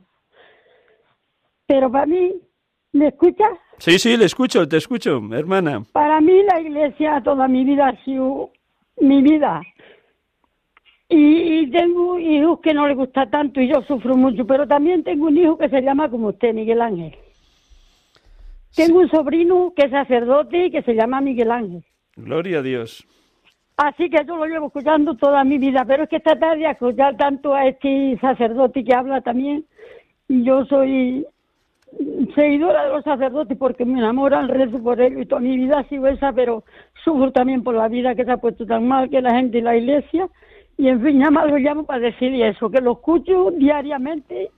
[1.68, 2.34] Pero para mí,
[2.92, 3.46] ¿me escucha?
[3.78, 5.84] Sí, sí, le escucho, te escucho, hermana.
[5.92, 8.50] Para mí la iglesia toda mi vida ha sido
[9.00, 9.62] mi vida.
[11.10, 15.28] Y, tengo hijos que no les gusta tanto y yo sufro mucho, pero también tengo
[15.28, 17.16] un hijo que se llama como usted, Miguel Ángel.
[18.76, 21.84] Tengo un sobrino que es sacerdote y que se llama Miguel Ángel.
[22.16, 23.08] Gloria a Dios.
[23.78, 27.18] Así que yo lo llevo escuchando toda mi vida, pero es que esta tarde escuchar
[27.18, 29.66] tanto a este sacerdote que habla también,
[30.30, 31.26] y yo soy
[32.36, 35.90] seguidora de los sacerdotes porque me enamoran, rezo por ellos y toda mi vida ha
[35.90, 36.64] sido esa, pero
[37.04, 39.62] sufro también por la vida que se ha puesto tan mal que la gente y
[39.62, 40.28] la iglesia.
[40.78, 44.52] Y en fin, ya más lo llamo para decirle eso, que lo escucho diariamente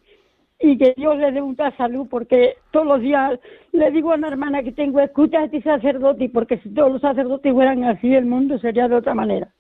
[0.60, 3.40] y que Dios le dé mucha salud, porque todos los días
[3.72, 7.02] le digo a una hermana que tengo, escucha a este sacerdote, porque si todos los
[7.02, 9.54] sacerdotes fueran así, el mundo sería de otra manera.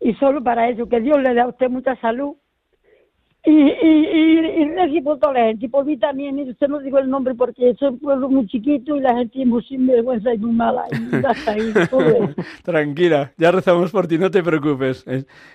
[0.00, 2.36] Y solo para eso, que Dios le dé a usted mucha salud
[3.42, 6.78] y, y, y, y por toda la gente, y por mí también, y usted no
[6.80, 10.34] digo el nombre porque es un pueblo muy chiquito y la gente es muy sinvergüenza
[10.34, 11.72] y muy mala, y hasta ahí,
[12.64, 15.06] Tranquila, ya rezamos por ti, no te preocupes.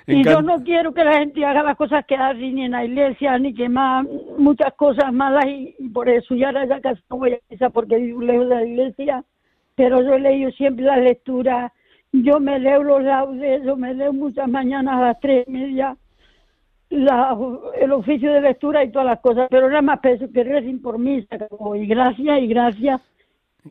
[0.07, 2.85] y yo no quiero que la gente haga las cosas que hacen ni en la
[2.85, 4.05] iglesia, ni que más,
[4.37, 7.97] muchas cosas malas, y, por eso ya ahora ya casi no voy a esa porque
[7.97, 9.23] vivo lejos de la iglesia,
[9.75, 11.71] pero yo he leído siempre las lecturas,
[12.11, 15.97] yo me leo los laudes, yo me leo muchas mañanas a las tres y media,
[16.89, 17.37] la,
[17.79, 20.99] el oficio de lectura y todas las cosas, pero nada más peso que recen por
[20.99, 21.37] misa,
[21.75, 23.01] y gracias y gracias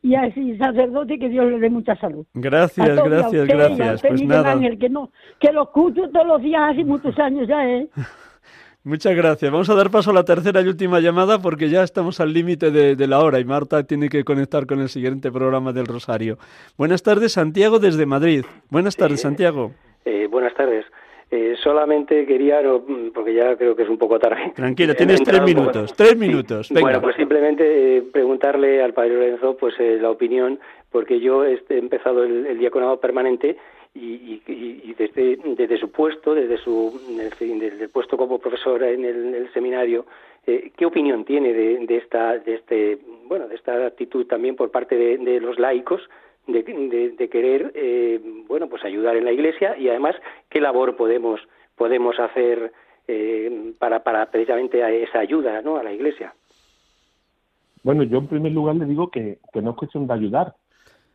[0.03, 2.27] y así sacerdote que Dios le dé mucha salud.
[2.35, 4.03] Gracias, gracias, gracias.
[4.03, 4.53] pues nada.
[4.53, 7.89] Ángel, que no, que lo escucho todos los días hace muchos años ya, ¿eh?
[8.87, 9.51] Muchas gracias.
[9.51, 12.71] Vamos a dar paso a la tercera y última llamada porque ya estamos al límite
[12.71, 16.37] de, de, la hora y Marta tiene que conectar con el siguiente programa del Rosario.
[16.77, 18.45] Buenas tardes, Santiago, desde Madrid.
[18.69, 19.73] Buenas tardes, Santiago.
[20.05, 20.85] Eh, buenas tardes.
[21.37, 22.63] Eh, solamente quería,
[23.13, 24.53] porque ya creo que es un poco tarde.
[24.55, 26.71] Tranquila, tienes tres minutos, tres minutos.
[26.71, 30.61] Bueno, pues simplemente eh, preguntarle al padre Lorenzo pues eh, la opinión,
[30.93, 33.57] porque yo he empezado el, diaconado permanente
[33.97, 40.07] y, desde, desde, su puesto, desde su desde el puesto como profesor en el, seminario,
[40.45, 45.41] ¿qué opinión tiene de, esta de este bueno de esta actitud también por parte de
[45.41, 46.01] los laicos?
[46.47, 50.15] De, querer eh, bueno pues ayudar en la iglesia y además
[50.51, 51.41] qué labor podemos
[51.77, 52.73] podemos hacer
[53.09, 56.35] eh, para para precisamente a esa ayuda no a la iglesia
[57.85, 60.55] bueno yo en primer lugar le digo que, que no es cuestión de ayudar.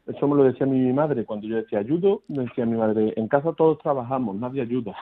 [0.05, 1.23] Eso me lo decía mi madre.
[1.23, 4.95] Cuando yo decía ayudo me decía mi madre en casa todos trabajamos nadie ayuda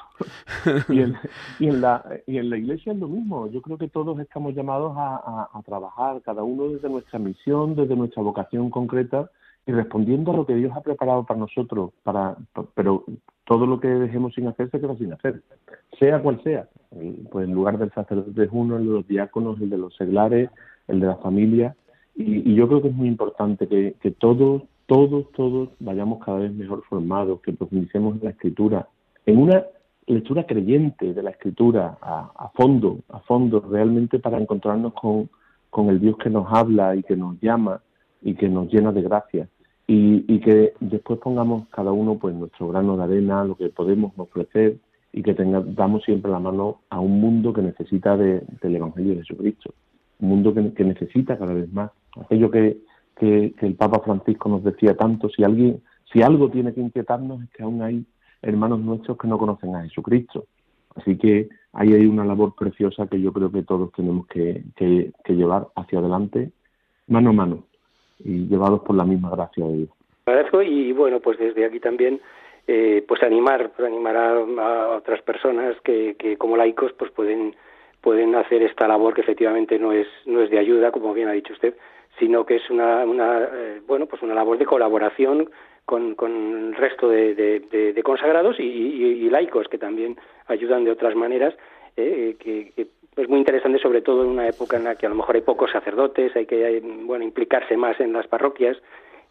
[0.89, 1.15] y, en,
[1.59, 3.47] y en la y en la iglesia es lo mismo.
[3.51, 7.95] Yo creo que todos estamos llamados a, a trabajar cada uno desde nuestra misión desde
[7.95, 9.29] nuestra vocación concreta
[9.67, 12.37] y respondiendo a lo que Dios ha preparado para nosotros, para,
[12.73, 13.03] pero
[13.43, 15.43] todo lo que dejemos sin hacer se queda sin hacer,
[15.99, 16.69] sea cual sea.
[17.29, 20.49] Pues en lugar del sacerdote es uno, el de los diáconos, el de los seglares,
[20.87, 21.75] el de la familia.
[22.15, 26.53] Y, yo creo que es muy importante que, que todos, todos, todos vayamos cada vez
[26.53, 28.87] mejor formados, que profundicemos en la escritura,
[29.25, 29.65] en una
[30.05, 35.29] lectura creyente de la escritura a, a fondo, a fondo, realmente para encontrarnos con,
[35.69, 37.81] con el Dios que nos habla y que nos llama
[38.21, 39.49] y que nos llena de gracia
[39.87, 44.77] y, que después pongamos cada uno pues nuestro grano de arena, lo que podemos ofrecer
[45.13, 49.73] y que damos siempre la mano a un mundo que necesita del Evangelio de Jesucristo,
[50.19, 52.79] un mundo que, necesita cada vez más aquello que,
[53.15, 55.81] que, el Papa Francisco nos decía tanto, si alguien,
[56.11, 58.05] si algo tiene que inquietarnos es que aún hay
[58.41, 60.45] hermanos nuestros que no conocen a Jesucristo.
[60.95, 64.63] Así que ahí hay una labor preciosa que yo creo que todos tenemos que,
[65.27, 66.51] llevar hacia adelante,
[67.07, 67.63] mano a mano,
[68.19, 69.89] y llevados por la misma gracia de Dios.
[70.25, 72.19] Agradezco y bueno, pues desde aquí también
[72.67, 77.55] eh, pues animar, pues animar a, otras personas que, que como laicos pues pueden
[78.01, 81.33] pueden hacer esta labor que efectivamente no es no es de ayuda, como bien ha
[81.33, 81.75] dicho usted,
[82.19, 85.49] sino que es una, una eh, bueno pues una labor de colaboración
[85.85, 91.55] con, con el resto de, de, consagrados y, laicos que también ayudan de otras maneras
[91.95, 92.87] eh, que,
[93.17, 95.41] es muy interesante sobre todo en una época en la que a lo mejor hay
[95.41, 98.77] pocos sacerdotes hay que bueno implicarse más en las parroquias.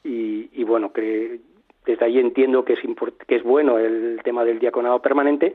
[0.05, 1.41] Y, y bueno que
[1.85, 2.81] desde ahí entiendo que es
[3.27, 5.55] que es bueno el tema del diaconado permanente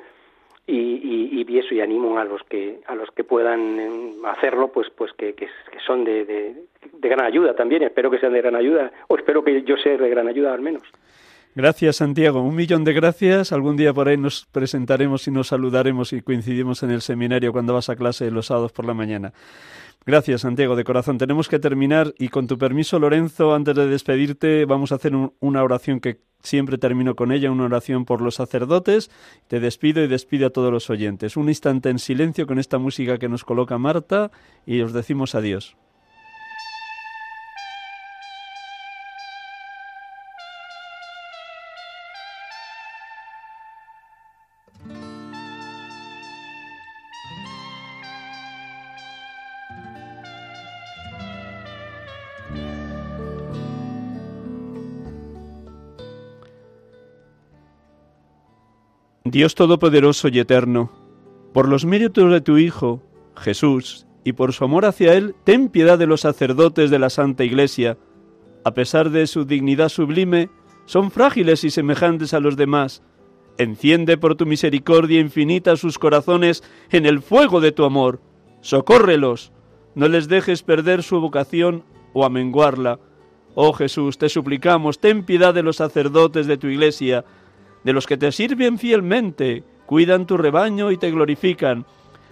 [0.67, 4.89] y, y, eso y animo a los que a los que puedan em, hacerlo pues
[4.89, 5.35] pues que,
[5.85, 7.83] son de, de, gran ayuda también.
[7.83, 10.61] Espero que sean de gran ayuda o espero que yo sea de gran ayuda al
[10.61, 10.83] menos
[11.53, 12.41] Gracias, Santiago.
[12.41, 13.51] Un millón de gracias.
[13.51, 17.73] Algún día por ahí nos presentaremos y nos saludaremos y coincidimos en el seminario cuando
[17.73, 19.33] vas a clase los sábados por la mañana.
[20.05, 21.17] Gracias, Santiago, de corazón.
[21.17, 25.63] Tenemos que terminar y con tu permiso, Lorenzo, antes de despedirte, vamos a hacer una
[25.63, 29.11] oración que siempre termino con ella, una oración por los sacerdotes.
[29.49, 31.35] Te despido y despido a todos los oyentes.
[31.35, 34.31] Un instante en silencio con esta música que nos coloca Marta
[34.65, 35.75] y os decimos adiós.
[59.31, 60.91] Dios Todopoderoso y Eterno,
[61.53, 63.01] por los méritos de tu Hijo,
[63.37, 67.45] Jesús, y por su amor hacia Él, ten piedad de los sacerdotes de la Santa
[67.45, 67.97] Iglesia.
[68.65, 70.49] A pesar de su dignidad sublime,
[70.83, 73.03] son frágiles y semejantes a los demás.
[73.57, 78.19] Enciende por tu misericordia infinita sus corazones en el fuego de tu amor.
[78.59, 79.53] Socórrelos.
[79.95, 82.99] No les dejes perder su vocación o amenguarla.
[83.55, 87.23] Oh Jesús, te suplicamos, ten piedad de los sacerdotes de tu Iglesia,
[87.83, 91.85] de los que te sirven fielmente, cuidan tu rebaño y te glorifican.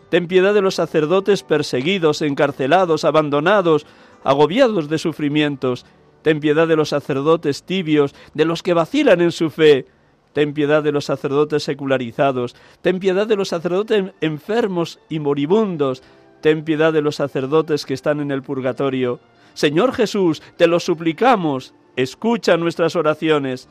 [0.10, 3.86] Ten piedad de los sacerdotes perseguidos, encarcelados, abandonados,
[4.24, 5.86] agobiados de sufrimientos.
[6.24, 9.86] Ten piedad de los sacerdotes tibios, de los que vacilan en su fe.
[10.34, 12.56] Ten piedad de los sacerdotes secularizados.
[12.82, 16.04] Ten piedad de los sacerdotes enfermos y moribundos.
[16.42, 19.20] Ten piedad de los sacerdotes que están en el purgatorio.
[19.54, 21.74] Señor Jesús, te lo suplicamos.
[21.96, 23.68] Escucha nuestras oraciones.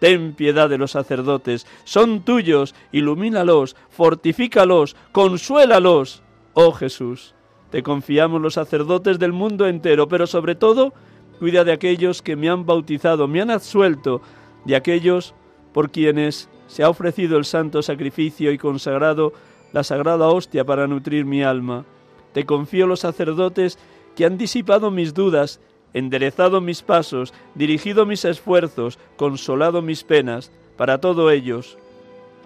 [0.00, 6.22] Ten piedad de los sacerdotes, son tuyos, ilumínalos, fortifícalos, consuélalos.
[6.54, 7.34] Oh Jesús,
[7.70, 10.92] te confiamos los sacerdotes del mundo entero, pero sobre todo,
[11.38, 14.22] cuida de aquellos que me han bautizado, me han absuelto,
[14.64, 15.34] de aquellos
[15.72, 19.32] por quienes se ha ofrecido el santo sacrificio y consagrado
[19.72, 21.84] la sagrada hostia para nutrir mi alma.
[22.32, 23.78] Te confío los sacerdotes
[24.16, 25.60] que han disipado mis dudas
[25.94, 31.78] enderezado mis pasos, dirigido mis esfuerzos, consolado mis penas, para todos ellos,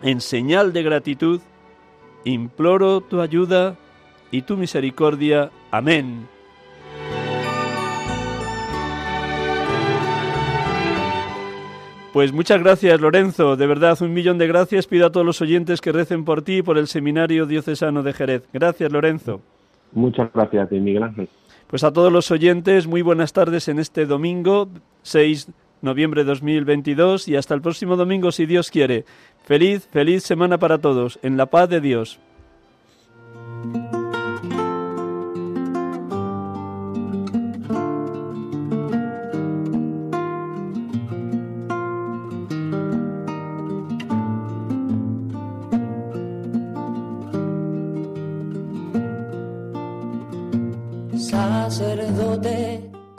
[0.02, 1.40] en señal de gratitud,
[2.24, 3.76] imploro tu ayuda
[4.30, 5.50] y tu misericordia.
[5.70, 6.26] Amén.
[12.14, 13.56] Pues muchas gracias, Lorenzo.
[13.56, 14.86] De verdad, un millón de gracias.
[14.86, 18.12] Pido a todos los oyentes que recen por ti y por el Seminario Diocesano de
[18.12, 18.44] Jerez.
[18.52, 19.40] Gracias, Lorenzo.
[19.90, 21.28] Muchas gracias, Miguel Ángel.
[21.74, 24.68] Pues a todos los oyentes, muy buenas tardes en este domingo
[25.02, 25.52] 6 de
[25.82, 29.04] noviembre de 2022 y hasta el próximo domingo si Dios quiere.
[29.42, 32.20] Feliz, feliz semana para todos, en la paz de Dios.